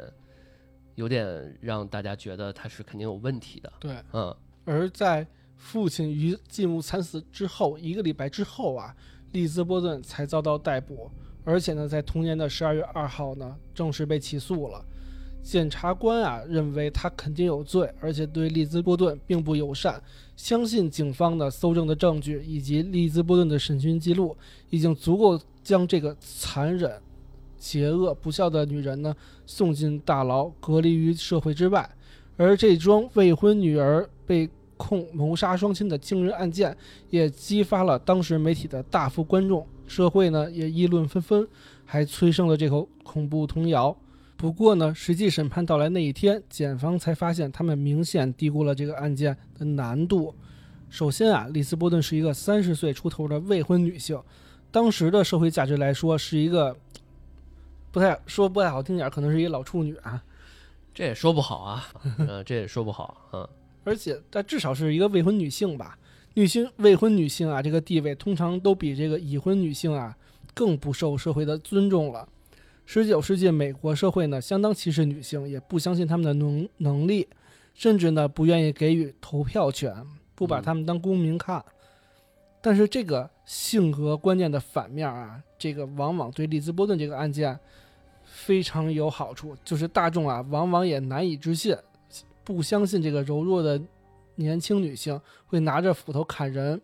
[0.95, 3.95] 有点让大家觉得他是肯定有问题的，对。
[4.13, 4.35] 嗯，
[4.65, 8.95] 而在父亲于继母惨死之后一个礼拜之后啊，
[9.31, 11.11] 利兹波顿才遭到逮捕，
[11.47, 14.83] 而且呢，在同年的十二月二号呢，正式被起诉了。
[15.41, 20.03] 检察官啊认为他肯定有罪，而且对利兹波顿并不友善，
[20.35, 24.35] 相信警方的搜证的证据以及利兹波顿的审讯记录
[24.69, 27.01] 已经足够将这个残忍、
[27.57, 31.89] 邪恶、不孝的女人呢送进大牢，隔离于社会之外。
[32.35, 36.75] 而这桩未婚女儿被控谋杀双亲的惊人案件，
[37.09, 41.47] 也激发了当时媒体的大幅关注，社会呢也议论纷纷，
[41.85, 43.95] 还催生了这口恐怖童谣。
[44.35, 50.35] 不过呢，实际审判到来那一天，检方才发现他们明显低估了这个案件的难度。
[50.89, 54.21] 首先啊，丽斯波顿是一个三十岁出头的未婚女性，
[54.69, 56.77] 当时的社会价值来说是一个
[57.91, 60.23] 不太说不太好听点，可能是一个老处女啊。
[60.93, 61.88] 这也说不好啊，
[62.19, 63.47] 嗯，这也说不好，嗯。
[63.83, 65.97] 而且但至少是一个未婚女性吧？
[66.38, 70.15] 女性未婚女性啊，这个地位通常都比这个已婚女性啊
[70.53, 72.29] 更不受社会的尊重了。
[72.85, 77.27] 十九世纪美国社会呢，相当歧视女性，也不相信她们的能能力，
[77.73, 79.91] 甚至呢不愿意给予投票权，
[80.35, 81.65] 不把她们当公民看。
[82.61, 87.57] 但是这个性格观念的反面啊，这个往往对利兹波顿这个案件
[88.23, 91.75] 非常有好处，就是大众啊往往也难以置信，
[92.43, 93.81] 不相信这个柔弱的
[94.38, 96.81] 年轻女性会拿着斧头砍人，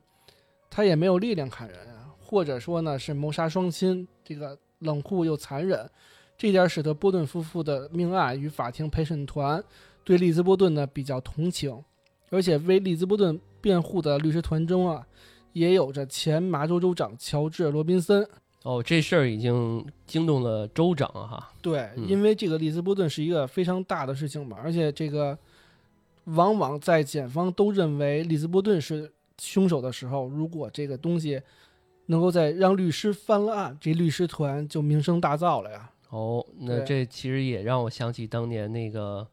[0.69, 4.55] 她也没有力量砍人啊，或者说呢是谋杀双亲，这个。
[4.83, 5.89] 冷酷又残忍，
[6.37, 9.63] 这点使得波顿夫妇的命案与法庭陪审团
[10.03, 11.81] 对利兹波顿呢比较同情，
[12.29, 15.07] 而且为利兹波顿辩护的律师团中啊，
[15.53, 18.27] 也有着前麻州州长乔治·罗宾森。
[18.63, 21.53] 哦，这事儿已经惊动了州长哈。
[21.61, 25.37] 对，因为这个利兹波顿是一个非常大的事情嘛，而且这个
[26.25, 31.41] 往往在检方都认为利兹伯顿是凶手的时候，如果这个东西。
[32.07, 35.89] 能够在让律师翻了案，这律师团就名声大噪了呀。
[36.09, 39.25] 哦，那这其实也让我想起当年那个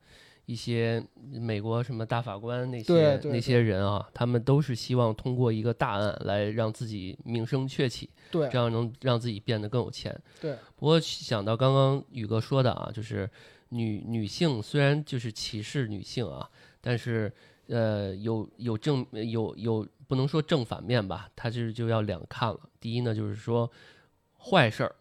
[0.46, 10.16] 一些美国什么大法官那些那些人啊，他们都是希望通过一个大案来让自己名声鹊起，对，这样能让自己变得更有钱。
[10.40, 10.54] 对。
[10.76, 13.28] 不过想到刚刚宇哥说的啊，就是
[13.70, 16.48] 女女性虽然就是歧视女性啊，
[16.80, 17.32] 但是
[17.66, 19.86] 呃有有正有有。
[20.10, 22.58] 不能说正反面吧，他这就要两看了。
[22.80, 23.70] 第一呢，就是说
[24.36, 24.92] 坏事儿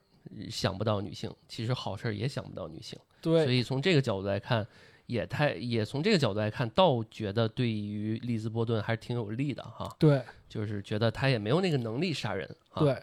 [0.52, 2.96] 想不到女性，其实好事儿也想不到女性。
[3.20, 4.64] 对，所以从这个角度来看，
[5.08, 9.92] 也太也从这个角度来看，倒觉得对于利兹波顿还是挺有利的哈。
[9.98, 12.48] 对，就是觉得他也没有那个能力杀人。
[12.76, 12.96] 对，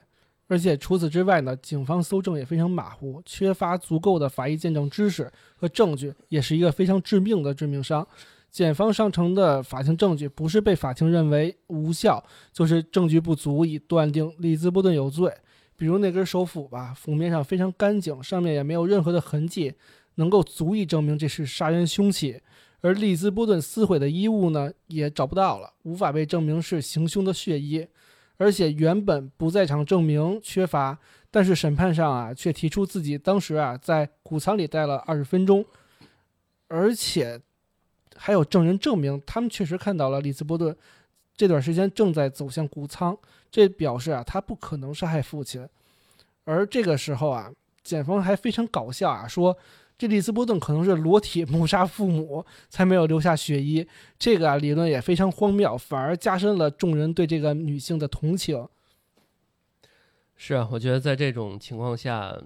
[0.47, 8.07] 而且除此之外呢，警方搜证也非常马虎，缺乏足够的法医鉴证知识和证据，也是一个非常致命的致命伤。
[8.57, 15.31] 检方上呈的法庭证据不是被法庭认为无效，就是证据不足以断定利兹波顿有罪。
[15.77, 19.75] 比如那根手斧吧，斧面上非常干净，上面也没有任何的痕迹，
[20.15, 22.41] 能够足以证明这是杀人凶器。
[22.81, 27.87] 而利兹波顿撕毁的衣物呢，也找不到了，无法被证明是行凶的血衣。
[28.39, 30.99] 而且原本不在场证明缺乏，
[31.31, 35.63] 但是审判上啊，却提出自己当时啊在谷仓里待了二十分钟，
[36.69, 37.39] 而且。
[38.17, 40.75] 还有证人证明，他们确实看到了利兹波顿
[41.37, 43.17] 这段时间正在走向谷仓，
[43.51, 45.69] 这表示啊，他不可能杀害父亲。
[46.45, 47.53] 而这个时候啊，
[47.83, 49.57] 检方还非常搞笑啊，说
[49.99, 53.87] 这利兹波顿可能是裸体谋杀父母，才没有留下血衣。
[54.19, 58.67] 这个啊理论也非常荒谬，反而加深了众人对这个女性的同情。
[60.37, 62.37] 是啊，我觉得在这种情况下，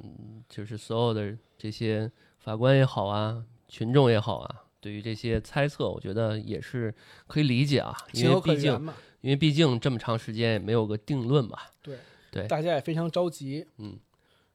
[0.49, 4.63] 就是所有的这些法官也好啊，群众也好啊。
[4.81, 6.95] 对于这些猜测，我觉得也是
[7.27, 8.73] 可以理解啊，因为毕竟，
[9.21, 11.59] 因为毕竟这么长时间也没有个定论嘛。
[11.83, 11.99] 对
[12.31, 13.67] 对，大家也非常着急。
[13.77, 13.99] 嗯，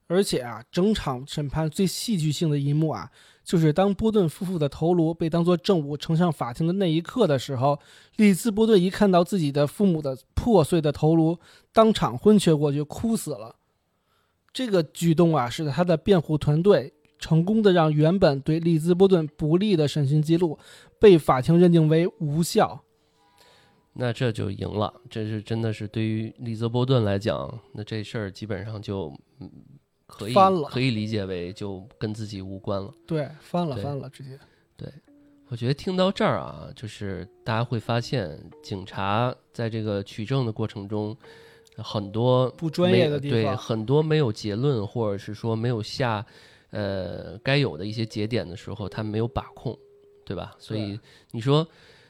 [0.08, 3.12] 而且啊，整场审判最戏剧性的一幕啊，
[3.44, 7.80] 就是当波顿夫妇的头颅被当作证物呈上法庭的那一刻的时候，
[8.16, 11.38] 利兹波顿一看到自己的父母的破碎的头颅，
[11.72, 13.56] 当场昏厥过去，哭死了。
[14.52, 16.94] 这个举动啊，使得他的辩护团队。
[17.26, 20.60] 成功的让原本对利兹波顿不利的审讯记录
[21.00, 22.80] 被法庭认定为无效，
[23.94, 24.94] 那这就赢了。
[25.10, 29.12] 这是真的是对于利兹波顿来讲，那这事儿基本上就
[30.06, 32.94] 可以翻了，可以理解为就跟自己无关了。
[33.08, 34.38] 对，翻了，翻了，直接。
[34.78, 34.88] 对，
[35.48, 41.18] 我觉得听到这儿啊，就是大家会发现，警察在这个取证的过程中，
[41.78, 46.24] 很多不专业的地方，对，很多没有结论，或者是说没有下。
[46.76, 49.78] 呃，该有的一些节点的时候，他没有把控，
[50.26, 50.54] 对吧？
[50.60, 51.00] 所以
[51.32, 51.66] 你说，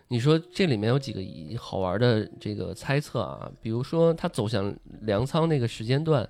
[0.08, 1.22] 你说这里面有几个
[1.60, 3.52] 好玩的这个猜测啊？
[3.62, 6.28] 比如说他走向粮仓那个时间段，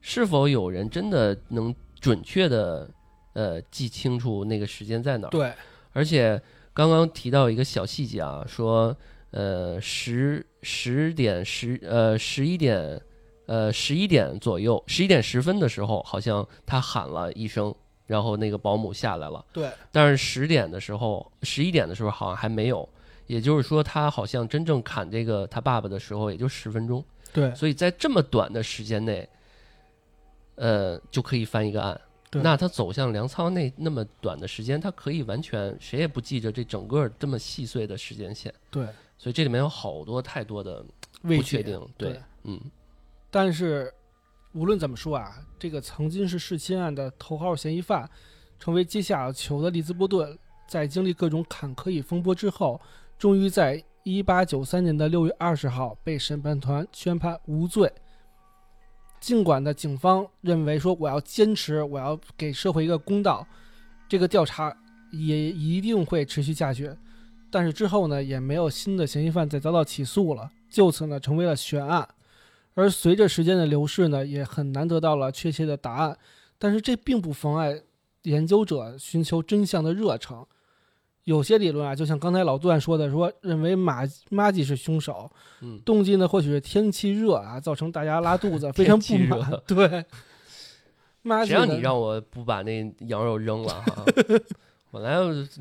[0.00, 2.88] 是否有人真的能准确的
[3.32, 5.30] 呃记清楚那个时间在哪儿。
[5.30, 5.52] 对，
[5.92, 6.40] 而且
[6.72, 8.96] 刚刚提到一个小细节啊，说
[9.32, 13.02] 呃十十点十呃十一点
[13.52, 17.74] 呃十一点左右，十一点十分的时候，好像他喊了一声，
[18.06, 19.44] 然后那个保姆下来了。
[19.52, 22.88] 对，但是十点的时候，十一点的时候好像还没有，
[23.26, 29.28] 也就是说他好像真正砍这个他爸爸的时候也就十分钟，对，所以在这么短的时间内，
[30.54, 32.00] 呃就可以翻一个案。
[32.30, 38.86] 对那他走向粮仓那那么短的时间，他可以完全谁也不记着这整个这么细碎的时间线，对，
[39.18, 40.82] 所以这里面有好多太多的
[41.20, 41.78] 不确定。
[41.98, 42.58] 对，嗯，
[43.32, 43.90] 但是
[44.52, 48.08] 无论怎么说啊，这个曾经是弑亲案的头号嫌疑犯，
[48.58, 52.78] 成为阶下囚的利兹波顿，在经历各种坎坷与风波之后，
[53.18, 57.90] 终于在一八九三年的六月二十号被审判团宣判无罪。
[59.18, 63.46] 尽管的警方认为说我要坚持，我要给社会一个公道，
[64.08, 64.76] 这个调查
[65.10, 66.94] 也一定会持续下去。
[67.50, 72.06] 但是之后呢，也没有新的嫌疑犯再遭到起诉了，就此呢成为了悬案。
[72.74, 76.16] 而随着时间的流逝呢，也很难得到了确切的答案。
[76.58, 77.80] 但是这并不妨碍
[78.22, 80.46] 研究者寻求真相的热诚。
[81.24, 89.62] 有些理论啊，就像刚才老段说的，说认为马马吉是凶手，嗯动机呢或许是天气热啊，造成大家拉肚子， 非常不满热。
[89.66, 90.04] 对，
[91.22, 94.04] 马吉谁让你让我不把那羊肉扔了哈？
[94.92, 95.16] 本来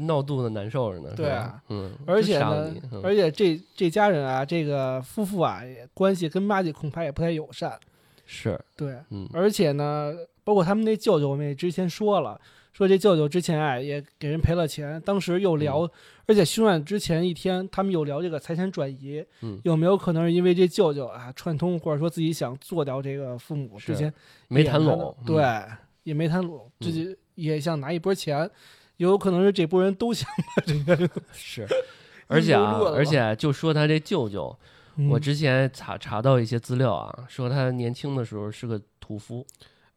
[0.06, 1.14] 闹肚子难受着呢。
[1.16, 3.02] 对啊，嗯，而且呢，嗯。
[3.02, 7.80] 而且这这家人啊，这个夫妇啊，也关系跟马吉恐怕也不太友善。
[8.26, 10.14] 是，对，嗯，而且呢，
[10.44, 12.40] 包括他们那舅舅，我们也之前说了，
[12.74, 15.90] 说这舅舅之前啊也给人赔了钱，当时又聊，嗯。
[16.28, 19.60] 而且凶案之前一天，他们又聊这个财产转移，嗯。
[19.64, 24.14] 有没有可能是因为这舅舅啊串通，或者说自己想做掉这个父母之是前
[24.50, 25.26] 没谈拢，嗯。
[25.26, 25.44] 对，
[26.04, 26.86] 也没谈拢，嗯。
[26.86, 28.50] 自己也想拿一波钱，也
[29.10, 31.68] 有可能是这波人都想把这个， 是，
[32.28, 34.46] 而且啊而且就说他这舅舅，
[35.10, 39.46] 我嗯之前查查到一些资料啊，说他年轻的时候是个屠夫，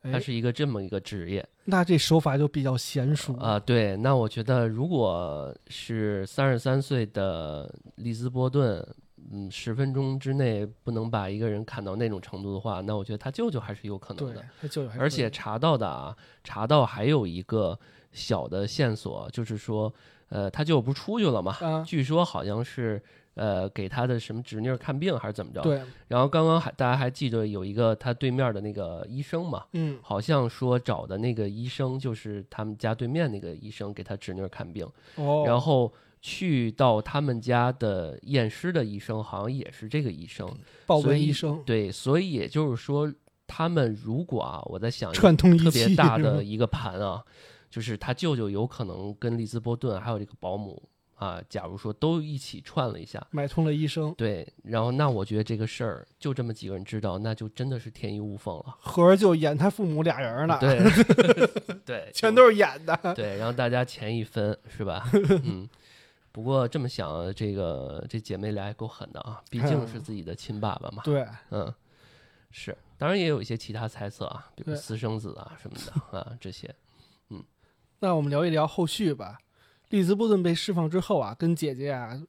[0.03, 1.47] 他哎是一个这么一个职业。
[1.67, 3.35] 那这手法就比较娴熟。
[3.37, 3.59] 啊。
[3.59, 8.87] 对，那我觉得如果是三十三岁的利兹波顿，
[9.33, 17.79] 嗯，十分钟之内不能把一个人砍到那种程度的话，那我觉得他舅舅还是有可能对的。，他舅舅还，而且查到的啊，查到还有一个
[18.15, 19.93] 小的线索，就是说，
[20.31, 21.53] 呃，他舅舅不出去了嘛？
[21.61, 23.03] 啊，据说好像是
[23.35, 25.61] 呃给他的什么侄女儿看病还是怎么着？。
[25.61, 35.93] 对，然后刚刚还大家还记得有一个他对面的那个医生嘛，嗯，好像说找的那个医生就是他们家对面那个医生给他侄女看病，哦，然后
[36.23, 40.49] 去到他们家的验尸的医生好像也是这个医生，
[40.87, 43.12] 报所以文医生对，所以也就是说，
[43.47, 47.23] 他们如果啊，我在想一个特别大的一个盘啊，
[47.75, 50.81] 就是他舅舅有可能跟利兹波顿还有这个保姆
[51.16, 58.77] 啊，假如说都一起串了一下，买通了医生，对，然后那我觉得这个事儿就这么几个人知道，那就真的是天衣无缝了。
[58.79, 60.79] 合着就演他父母俩人了， 对
[61.85, 62.97] 对， 全都是演的。
[63.16, 65.11] 对，然后大家钱一分是吧？
[65.43, 65.68] 嗯。
[66.31, 71.03] 不过这么想，这个这姐妹俩也够狠的啊，毕竟是自己的亲爸爸嘛。
[71.05, 71.72] 对，嗯，
[72.53, 76.72] 是，当然也有一些其他猜测啊，比如私生子啊什么的啊，这些。
[78.05, 79.39] 那我们聊一聊后续吧。
[79.89, 82.21] 利兹布顿被释放之后啊，跟姐姐啊，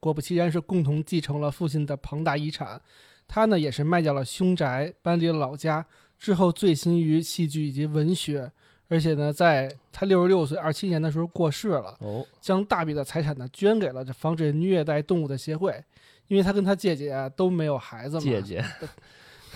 [0.00, 2.82] 果不其然是共同继承了父亲的庞大遗产。
[3.28, 5.86] 他呢也是卖掉了凶宅，搬离了老家，
[6.18, 8.50] 之后醉心于戏剧以及文学，
[8.88, 15.80] 而且呢，在他六十六岁二七年的时候过世了，哦，将大笔的财产呢捐给了这防止虐待动物的协会，
[16.26, 18.22] 因为他跟他姐姐啊都没有孩子嘛。
[18.22, 18.64] 姐姐，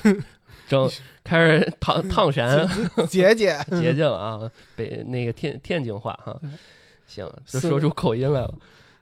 [0.69, 0.91] 正
[1.23, 2.69] 开始烫烫山
[3.09, 6.59] 姐姐，姐姐了啊，北那个天天津话哈嗯，
[7.07, 8.55] 行，就说出口音来了。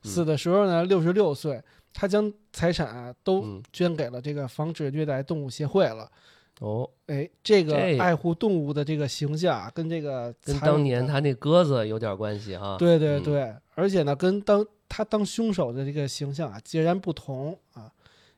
[0.03, 6.11] 死的时候呢六十六岁，他将财产啊都嗯，捐给了这个防止虐待动物协会了。
[6.61, 12.77] 哦，哎，这个爱护动物的这个形象啊，跟这个跟当年他那鸽子有点关系哈。
[12.79, 17.91] 对对嗯对，而且呢，跟当他当凶手的这个形象啊截然不同啊，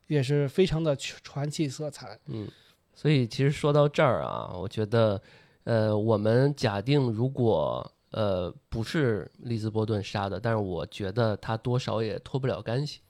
[0.07, 2.19] 也是非常的传奇色彩。
[2.27, 2.49] 嗯，
[2.95, 5.21] 所以其实说到这儿啊，我觉得，
[5.65, 13.01] 呃，我们假定如果呃不是利兹波顿杀的，但是我觉得他多少也脱不了干系，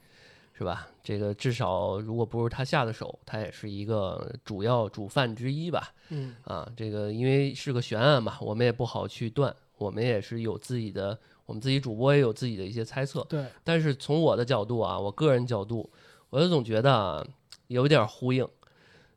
[0.55, 0.89] 是吧？
[1.03, 5.93] 这个至少如果不是他下的手，他也是一个主要主犯之一吧。
[6.09, 13.23] 嗯，啊，这个因为是个悬案嘛，我们也不好去断，我们也是有自己的，我们自己主播也有自己的一些猜测。
[13.29, 15.91] 对，但是从我的角度啊，我个人角度，
[16.31, 17.27] 我就总觉得啊，
[17.67, 18.49] 有点呼应。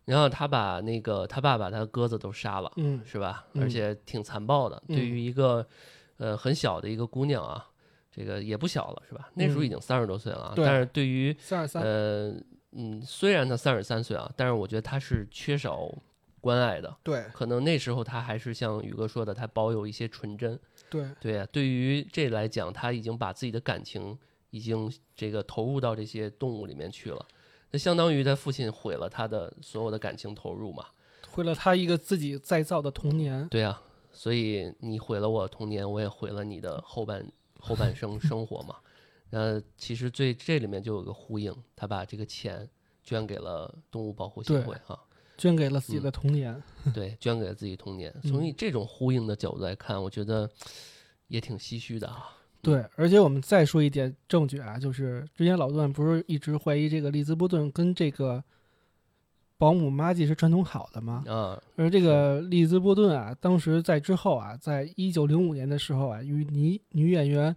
[0.08, 3.46] 然后他把那个他爸把他的鸽子都杀了，嗯是吧？
[3.54, 4.82] 嗯而且挺残暴的。
[4.88, 5.68] 嗯对于一个
[6.16, 7.68] 呃很小的一个姑娘啊，
[8.10, 9.30] 这个也不小了，是吧？
[9.34, 10.54] 那时候已经三十多岁了啊。
[10.56, 12.34] 但是对于三十三，呃
[12.72, 15.94] 嗯，虽然他三十三岁啊，但是我觉得他是缺少
[16.40, 16.96] 关爱的。
[17.04, 20.58] 对可能那时候他还是像宇哥说的，他保有一些纯真。
[20.90, 24.18] 对对呀、对于这来讲，他已经把自己的感情
[24.52, 27.26] 已经这个投入到这些动物里面去了。
[27.72, 30.86] 那相当于他父亲毁了他的所有的感情投入嘛？
[31.30, 33.48] 毁了他一个自己再造的童年。
[33.50, 38.76] 对啊、所以你毁了我童年，我也毁了你的后半后半生生活嘛。
[39.30, 42.68] 那，其实最这里面就有个呼应，他把这个钱
[43.04, 44.98] 捐给了动物保护协会啊，
[45.38, 46.64] 捐给了自嗯己的童年。
[46.94, 48.12] 对，捐给了自己童年。
[48.24, 50.50] 嗯从以这种呼应的角度来看，我觉得
[51.28, 52.38] 也挺唏嘘的啊。
[52.72, 58.44] 对，而且我们再说一点证据啊，就是之前老段不是一直怀疑这个利兹波顿跟这个
[59.58, 61.24] 保姆玛吉是串通好的吗？
[61.28, 67.56] 啊，而这个利兹波顿啊，当时在之后啊，在一九零五年的时候啊，与女女演员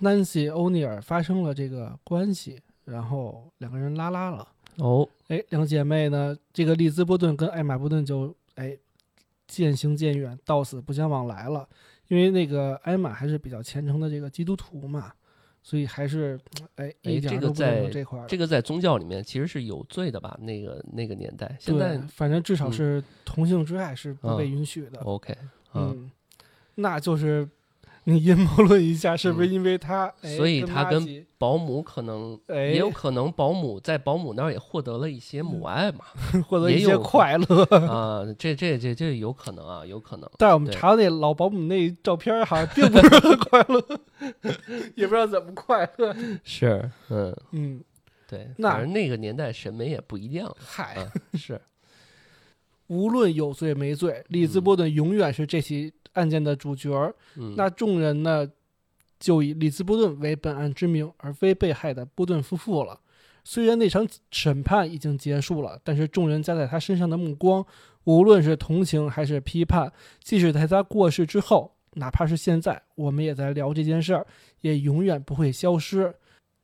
[0.00, 4.48] Nancy 欧尼尔发生了这个关系，然后两个人拉拉了。
[4.76, 8.74] 哦，哎，两姐妹呢，这个利兹波顿跟艾玛波顿就哎
[9.46, 11.68] 渐行渐远，到死不相往来了。
[12.08, 15.12] 因为那个艾玛还是比较虔诚的这个基督徒嘛，
[15.62, 16.40] 所以还是
[16.76, 18.28] 哎哎一点都不这个在这块儿的。
[18.28, 20.38] 这个在宗教里面其实是有罪的吧？
[20.40, 25.00] 那个那个年代，现在，反正至少嗯是同性之爱是不被嗯允许的。
[25.00, 25.36] OK，
[25.74, 26.10] 嗯，嗯，
[26.74, 27.48] 那就是
[28.08, 30.06] 你阴谋论一下，是不是因为他？
[30.22, 36.06] 哎所以他跟保姆可能哎也有可能保姆在保姆那儿也获得了一些母爱嘛。
[36.48, 37.62] 获得一些快乐。
[37.86, 40.30] 啊， 这这这这有可能啊，有可能。
[40.38, 43.84] 但我们对查那老保姆那照片，好像并不是很快乐，
[44.96, 46.16] 也不知道怎么快乐。
[46.42, 47.84] 是，嗯，嗯，
[48.26, 50.50] 对，那反正那个年代审美也不一样。
[50.58, 51.60] 嗨，啊，是，
[52.86, 57.14] 无论有罪没罪，利兹波顿永远是这起案件的主角
[57.56, 58.48] 那众人呢，
[59.18, 63.00] 就以利兹波顿为本案之名，而非被害的波顿夫妇了。
[63.44, 67.64] 虽然那场审判已经结束了，但是众人加在他身上的目光，
[68.04, 69.90] 无论是同情还是批判，
[70.22, 74.26] 即使在他过世之后，哪怕是现在，我们也在聊这件事儿，
[74.60, 76.14] 也永远不会消失。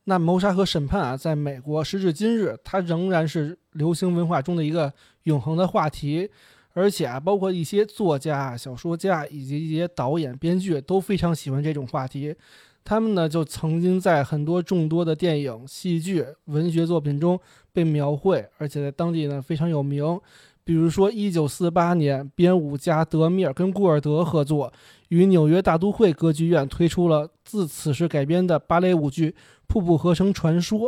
[0.03, 4.93] 那谋杀和审判啊，在美国时至今日，它仍然是流行文化中的一个
[5.23, 6.29] 永恒的话题。
[6.75, 12.35] 而且啊，包括一些作家、小说家以及一些导演、编剧都非常喜欢这种话题。
[12.83, 17.39] 他们呢，就曾经在很多众多的电影、戏剧、文学作品中
[17.71, 20.19] 被描绘，而且在当地呢非常有名。
[20.65, 24.73] 比如说，一九四八年，编舞家德米尔跟古尔德合作，
[25.07, 29.29] 与纽约大都会歌剧院推出了自此时改编的芭蕾舞剧
[29.67, 30.79] 《瀑布合成传说》。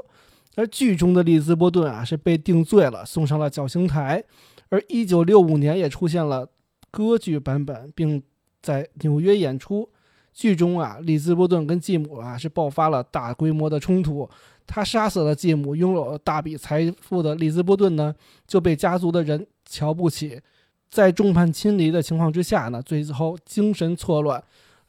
[0.57, 4.21] 而剧中的利兹波顿啊，是被定罪了，送上了绞刑台。
[4.69, 6.49] 而一九六五年也出现了
[6.89, 8.21] 歌剧版本，并
[8.61, 9.87] 在纽约演出。
[10.33, 14.27] 剧中啊，利兹波顿跟继母啊是爆发了大规模的冲突。
[14.65, 18.13] 他杀死了继母，拥有了大笔财富的利兹波顿呢，
[18.47, 20.41] 就被家族的人瞧不起。
[20.89, 24.43] 在众叛亲离的情况之下呢，最后精神错乱。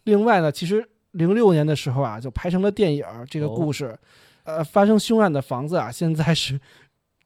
[0.04, 3.98] 另外呢，其实零六年的时候啊，就拍成了电影儿这个故事。
[4.48, 6.58] 呃，发生凶案的房子啊，现在是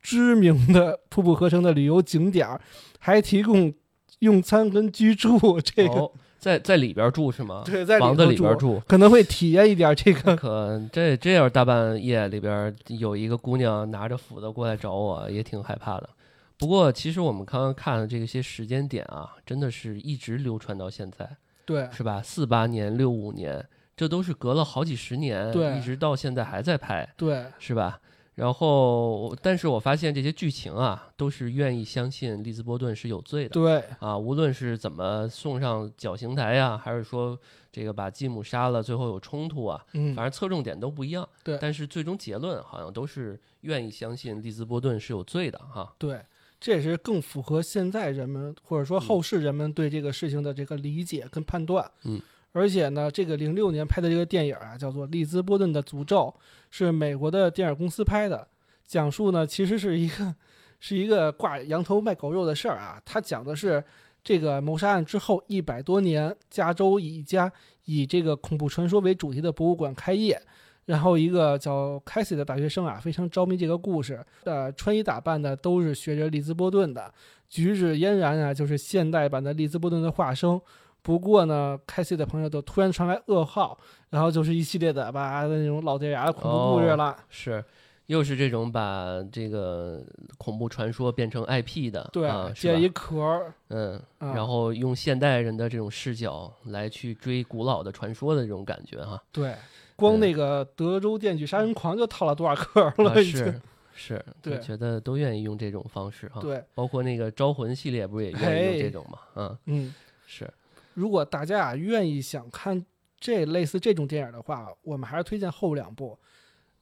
[0.03, 2.61] 知名的瀑布合成的旅游景点儿，
[2.99, 3.73] 还提供
[4.18, 5.61] 用餐跟居住。
[5.61, 7.62] 这个、哦，在在里边住是吗？
[7.64, 8.83] 对，在房子里边住。
[8.89, 10.35] 可能会体验一点这个。
[10.35, 16.11] 可这这要是大半夜里边有一个姑娘拿着斧子过来找我，也挺害怕的。
[16.59, 22.20] 不过其实我们刚刚看的这些时间点啊，真的是一直流传到现在，对是吧？
[22.20, 23.64] 四八年、六五年，
[24.03, 28.00] 这都是隔了好几十年，对一直到现在还在拍，对是吧？
[28.34, 37.38] 然后，但是我发现这些剧情啊，都是愿意相信利兹波顿是有罪的对啊，无论是怎么送上绞刑台呀、还是说
[37.70, 41.28] 这个把继母杀了，最后有冲突啊，嗯，反正侧重点都不一样。
[41.44, 45.94] 对但是最终结论好像都是愿意相信利兹波顿是有罪的哈。
[45.96, 46.20] 对，
[46.59, 51.88] 这也是更符合现在人们或者说后世人们对这个事情的这个理解跟判断。
[52.03, 52.20] 嗯，
[52.53, 56.32] 而且呢，这个零六年拍的这个电影啊，叫做《利兹波顿的诅咒》，
[56.70, 58.46] 是美国的电影公司拍的，
[58.86, 60.34] 讲述呢其实是一个
[60.78, 63.00] 是一个挂羊头卖狗肉的事儿啊。
[63.05, 63.82] 它讲的是
[64.22, 67.50] 这个谋杀案之后一百多年，加州一家
[67.86, 70.40] 以这个恐怖传说为主题的博物馆开业。
[70.84, 77.14] 然后一个叫凯西的大学生啊，非常着迷这个故事，呃，穿衣打扮的都是学着利兹波顿的，
[77.48, 80.61] 举止嫣然啊，就是现代版的利兹波顿的化身。
[81.03, 83.76] 不过呢，开西的朋友都突然传来噩耗，
[84.11, 87.16] 然后就是一系列的吧那种老掉牙的恐怖故事了。
[87.28, 87.64] 是
[88.07, 90.03] 又是这种把这个
[90.36, 94.34] 恐怖传说变成 IP 的，对，建一壳儿，嗯，啊。
[94.34, 99.55] 然后用现代人的这种视角来去追古老的传说的这种感觉哈，对，
[99.96, 100.20] 光嗯。
[100.20, 103.44] 那个德州电锯杀人狂就套了多少壳儿了，啊已经。
[103.44, 103.61] 是
[103.94, 104.55] 是，对。
[104.55, 109.94] 我觉得都愿意用这种方式哈，对，包括那个招魂系列不是也愿意用嘿这种嘛，嗯，嗯，
[110.26, 110.53] 是，
[110.95, 112.84] 如果大家啊愿意想看
[113.18, 116.18] 这类似这种电影的话，我们还是推荐后两部。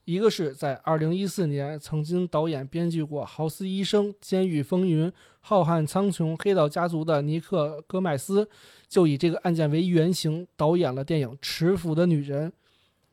[0.06, 5.06] 一个是在二零一四年曾经导演编剧过《豪斯医生》《监狱风云》
[5.40, 8.48] 《浩瀚苍穹》《黑道家族》的尼克·戈麦斯，
[8.88, 12.50] 就以这个案件为原型导演了电影《持斧的女人》。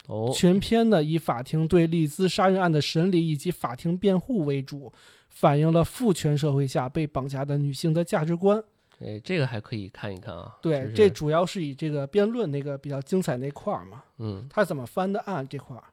[0.07, 4.91] 哦，全片呢以法庭对利兹杀人案的审理以及法庭辩护为主，
[5.29, 8.63] 反映了父权社会下被绑架的女性的价值观。
[8.99, 15.83] 哎，这个还可以看一看啊，对，就是这主要是以这个辩论那个比较精彩那块儿嘛，嗯他怎么翻的案这块儿，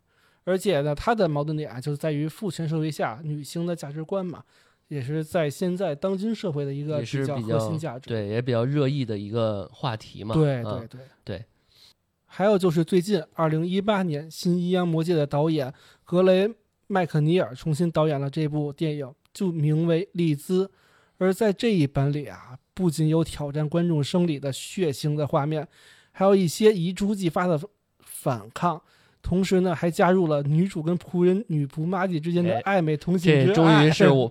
[0.45, 4.43] 而且呢，他的矛盾点啊，就是在于父权社会下女性的价值观嘛，
[4.89, 8.09] 也是在现在当今社会的一个是比较核心价值。
[8.09, 11.45] 对，也比较热议的一个话题嘛，对啊对对对
[12.25, 15.71] 还有就是最近二零一八年新阴阳魔界的导演
[16.05, 16.51] 格雷
[16.87, 20.67] 麦克尼尔重新导演了这部电影，就名为《利兹》。
[21.19, 25.67] 而在这一版里啊，不仅有挑战观众生理的血腥的画面，
[26.13, 27.59] 还有一些一触即发的
[28.03, 28.81] 反抗，
[29.23, 33.47] 同时呢，还加入了女主跟仆人女仆玛蒂之间的哎暧昧同性之爱。
[33.47, 34.31] 这终于是我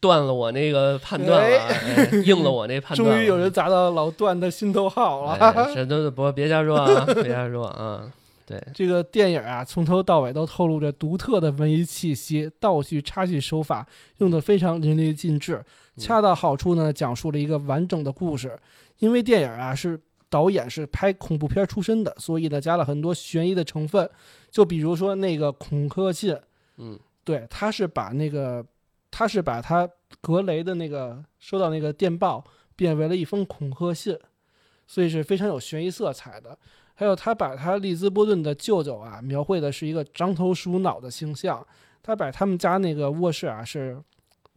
[0.00, 3.08] 断了我那个判断了啊，哎应了我那判 断。
[3.08, 5.32] 终于有人砸到老段的心头好了。
[5.32, 8.10] 哎，这都不别瞎说啊， 别瞎说啊。
[8.46, 13.84] 对，这个电影啊，从头到尾都透露着独特的文艺气息，道具插叙手法
[14.18, 15.60] 用得非常淋漓尽致，
[15.96, 18.58] 恰到好处呢，讲述了一个完整的故事。
[18.98, 24.08] 因为电影啊是导演是拍恐怖片出身的，所以呢加了很多悬疑的成分。
[24.50, 26.36] 就比如说那个恐吓信，
[26.78, 28.64] 嗯对，他是把那个
[29.10, 29.88] 他是把他
[30.20, 32.44] 格雷的那个收到那个电报
[32.74, 34.18] 变为了一封恐吓信，
[34.86, 36.58] 所以是非常有悬疑色彩的。
[36.94, 41.64] 还有他把他利兹波顿的舅舅啊描绘的是一个獐头鼠脑的形象，
[42.02, 44.02] 他把他们家那个卧室啊是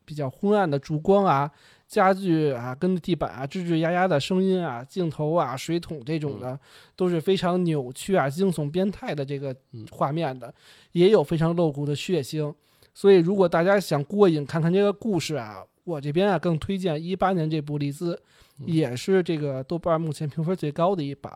[0.10, 1.47] 比较昏暗的烛光啊，
[1.88, 6.60] 家具啊跟地板啊吱吱呀呀的声音啊，镜头啊水桶这种的
[6.95, 10.51] 都是非常扭曲啊惊悚变态的这个嗯画面的，
[10.93, 12.51] 也有非常露骨的血腥。
[12.91, 18.16] 所以如果大家想过瘾看看这个故事啊，我这边啊更推荐一八年这部《利兹》，
[18.62, 21.32] 嗯也是这个豆瓣目前评分最高的一版。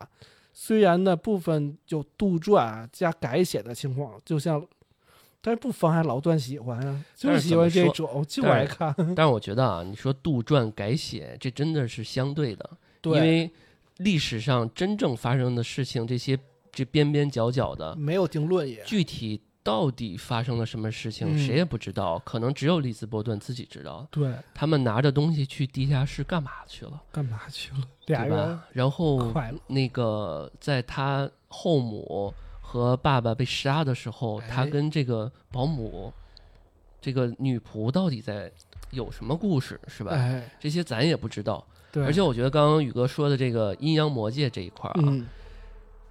[0.52, 4.66] 虽然呢部分有杜撰啊加改写的情况，就像，
[5.46, 8.96] 但是不妨碍老段喜欢啊，就是喜欢这种，就爱看。
[9.14, 12.70] 但是我觉得啊，你说杜撰改写，这真的是相对的，
[13.02, 13.52] 对，因为
[13.98, 16.40] 历史上真正发生的事情，这些
[16.72, 18.82] 这边边角角的，没有定论也。
[18.86, 24.08] 具体到底发生了什么事情，嗯谁也不知道，可能只有利兹波顿自己知道。
[24.10, 27.82] 对，他们拿着东西去地下室干嘛去了，干嘛去了？
[28.06, 28.64] 俩人对吧？
[28.72, 29.34] 然后。
[29.68, 32.34] 那个在他后母
[32.74, 36.12] 和爸爸被杀的时候，他哎跟这个保姆、
[37.00, 38.52] 这个女仆到底在
[38.90, 40.12] 有什么故事，是吧？
[40.14, 41.64] 哎，这些咱也不知道。
[41.92, 45.28] 对，而且我觉得刚刚宇哥说的这个阴阳魔界这一块啊，嗯，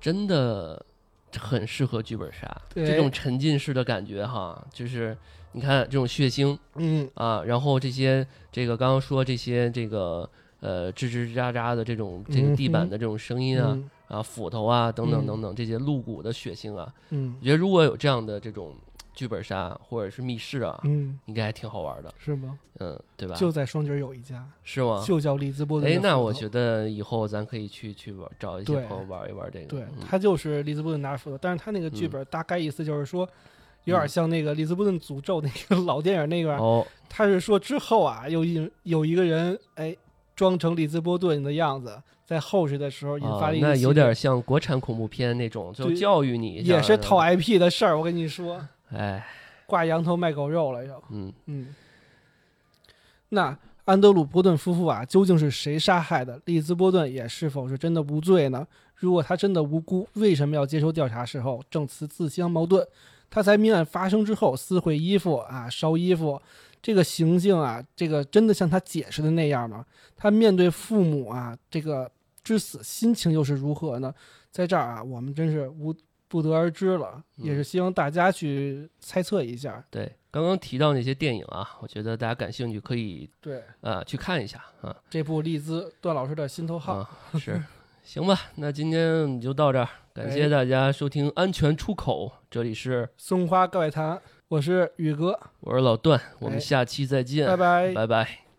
[0.00, 0.80] 真的
[1.36, 5.18] 很适合剧本杀，这种沉浸式的感觉哈，就是
[5.50, 18.74] 你看这种血腥嗯，啊，然后这些这个刚刚说这些这个呃吱吱喳喳的这种这个地板的这种声音啊、嗯啊斧头啊等等嗯等等这些露骨的血腥啊，嗯我觉得如果有这样的这种
[19.14, 22.58] 剧本杀或者是密室啊，嗯，应该还挺好玩的，是吗？
[22.78, 23.34] 嗯，对吧？
[23.36, 25.02] 就在双井有一家，是吗？
[25.06, 29.66] 就叫利兹波顿的哎，那我觉得以后咱可以去去玩，找一些朋友玩一玩这个。
[29.66, 33.28] 对嗯，他就是利兹波顿拿斧头，但是他那个剧本大概意思就是说，
[33.84, 39.94] 有点像那个利兹波顿诅咒那个老电影那个，哦，他是说之后啊，有一有一个人哎
[40.34, 42.02] 装成利兹波顿的样子，
[42.32, 49.24] 在后世的时候引发啊了一个系列、那有点像国产恐怖片那种，就教育你，也是套 IP 的事儿，我跟你说，哎，
[49.66, 51.02] 挂羊头卖狗肉了又。
[51.10, 51.74] 嗯，嗯，
[53.28, 56.40] 那安德鲁·波顿夫妇啊，究竟是谁杀害的？
[56.46, 58.66] 利兹·波顿也是否是真的无罪呢？
[58.94, 62.86] 如果他真的无辜，为什么要接受调查时候证词自相矛盾？
[63.28, 66.40] 他在命案发生之后撕毁衣服啊，烧衣服，
[66.80, 69.84] 这个行径啊，这个真的像他解释的那样吗？
[70.16, 72.08] 他面对父母啊，这个
[72.42, 74.14] 之死，心情又是如何呢？
[74.50, 75.94] 在这儿啊，我们真是无
[76.28, 79.84] 不得而知了，也是希望大家去猜测一下。
[79.90, 86.94] 对，刚刚提到那些电影啊，我觉得大家感兴趣可以对，啊去看一下啊这部利兹段老师的心头好。
[86.94, 87.62] 啊，是，
[88.02, 97.92] 行吧，那今天你就到这儿，感谢大家收听《安全出口》，这里是松花怪谈，我是宇哥，我是老段，我们哎下期再见，拜拜。
[97.92, 98.51] 拜拜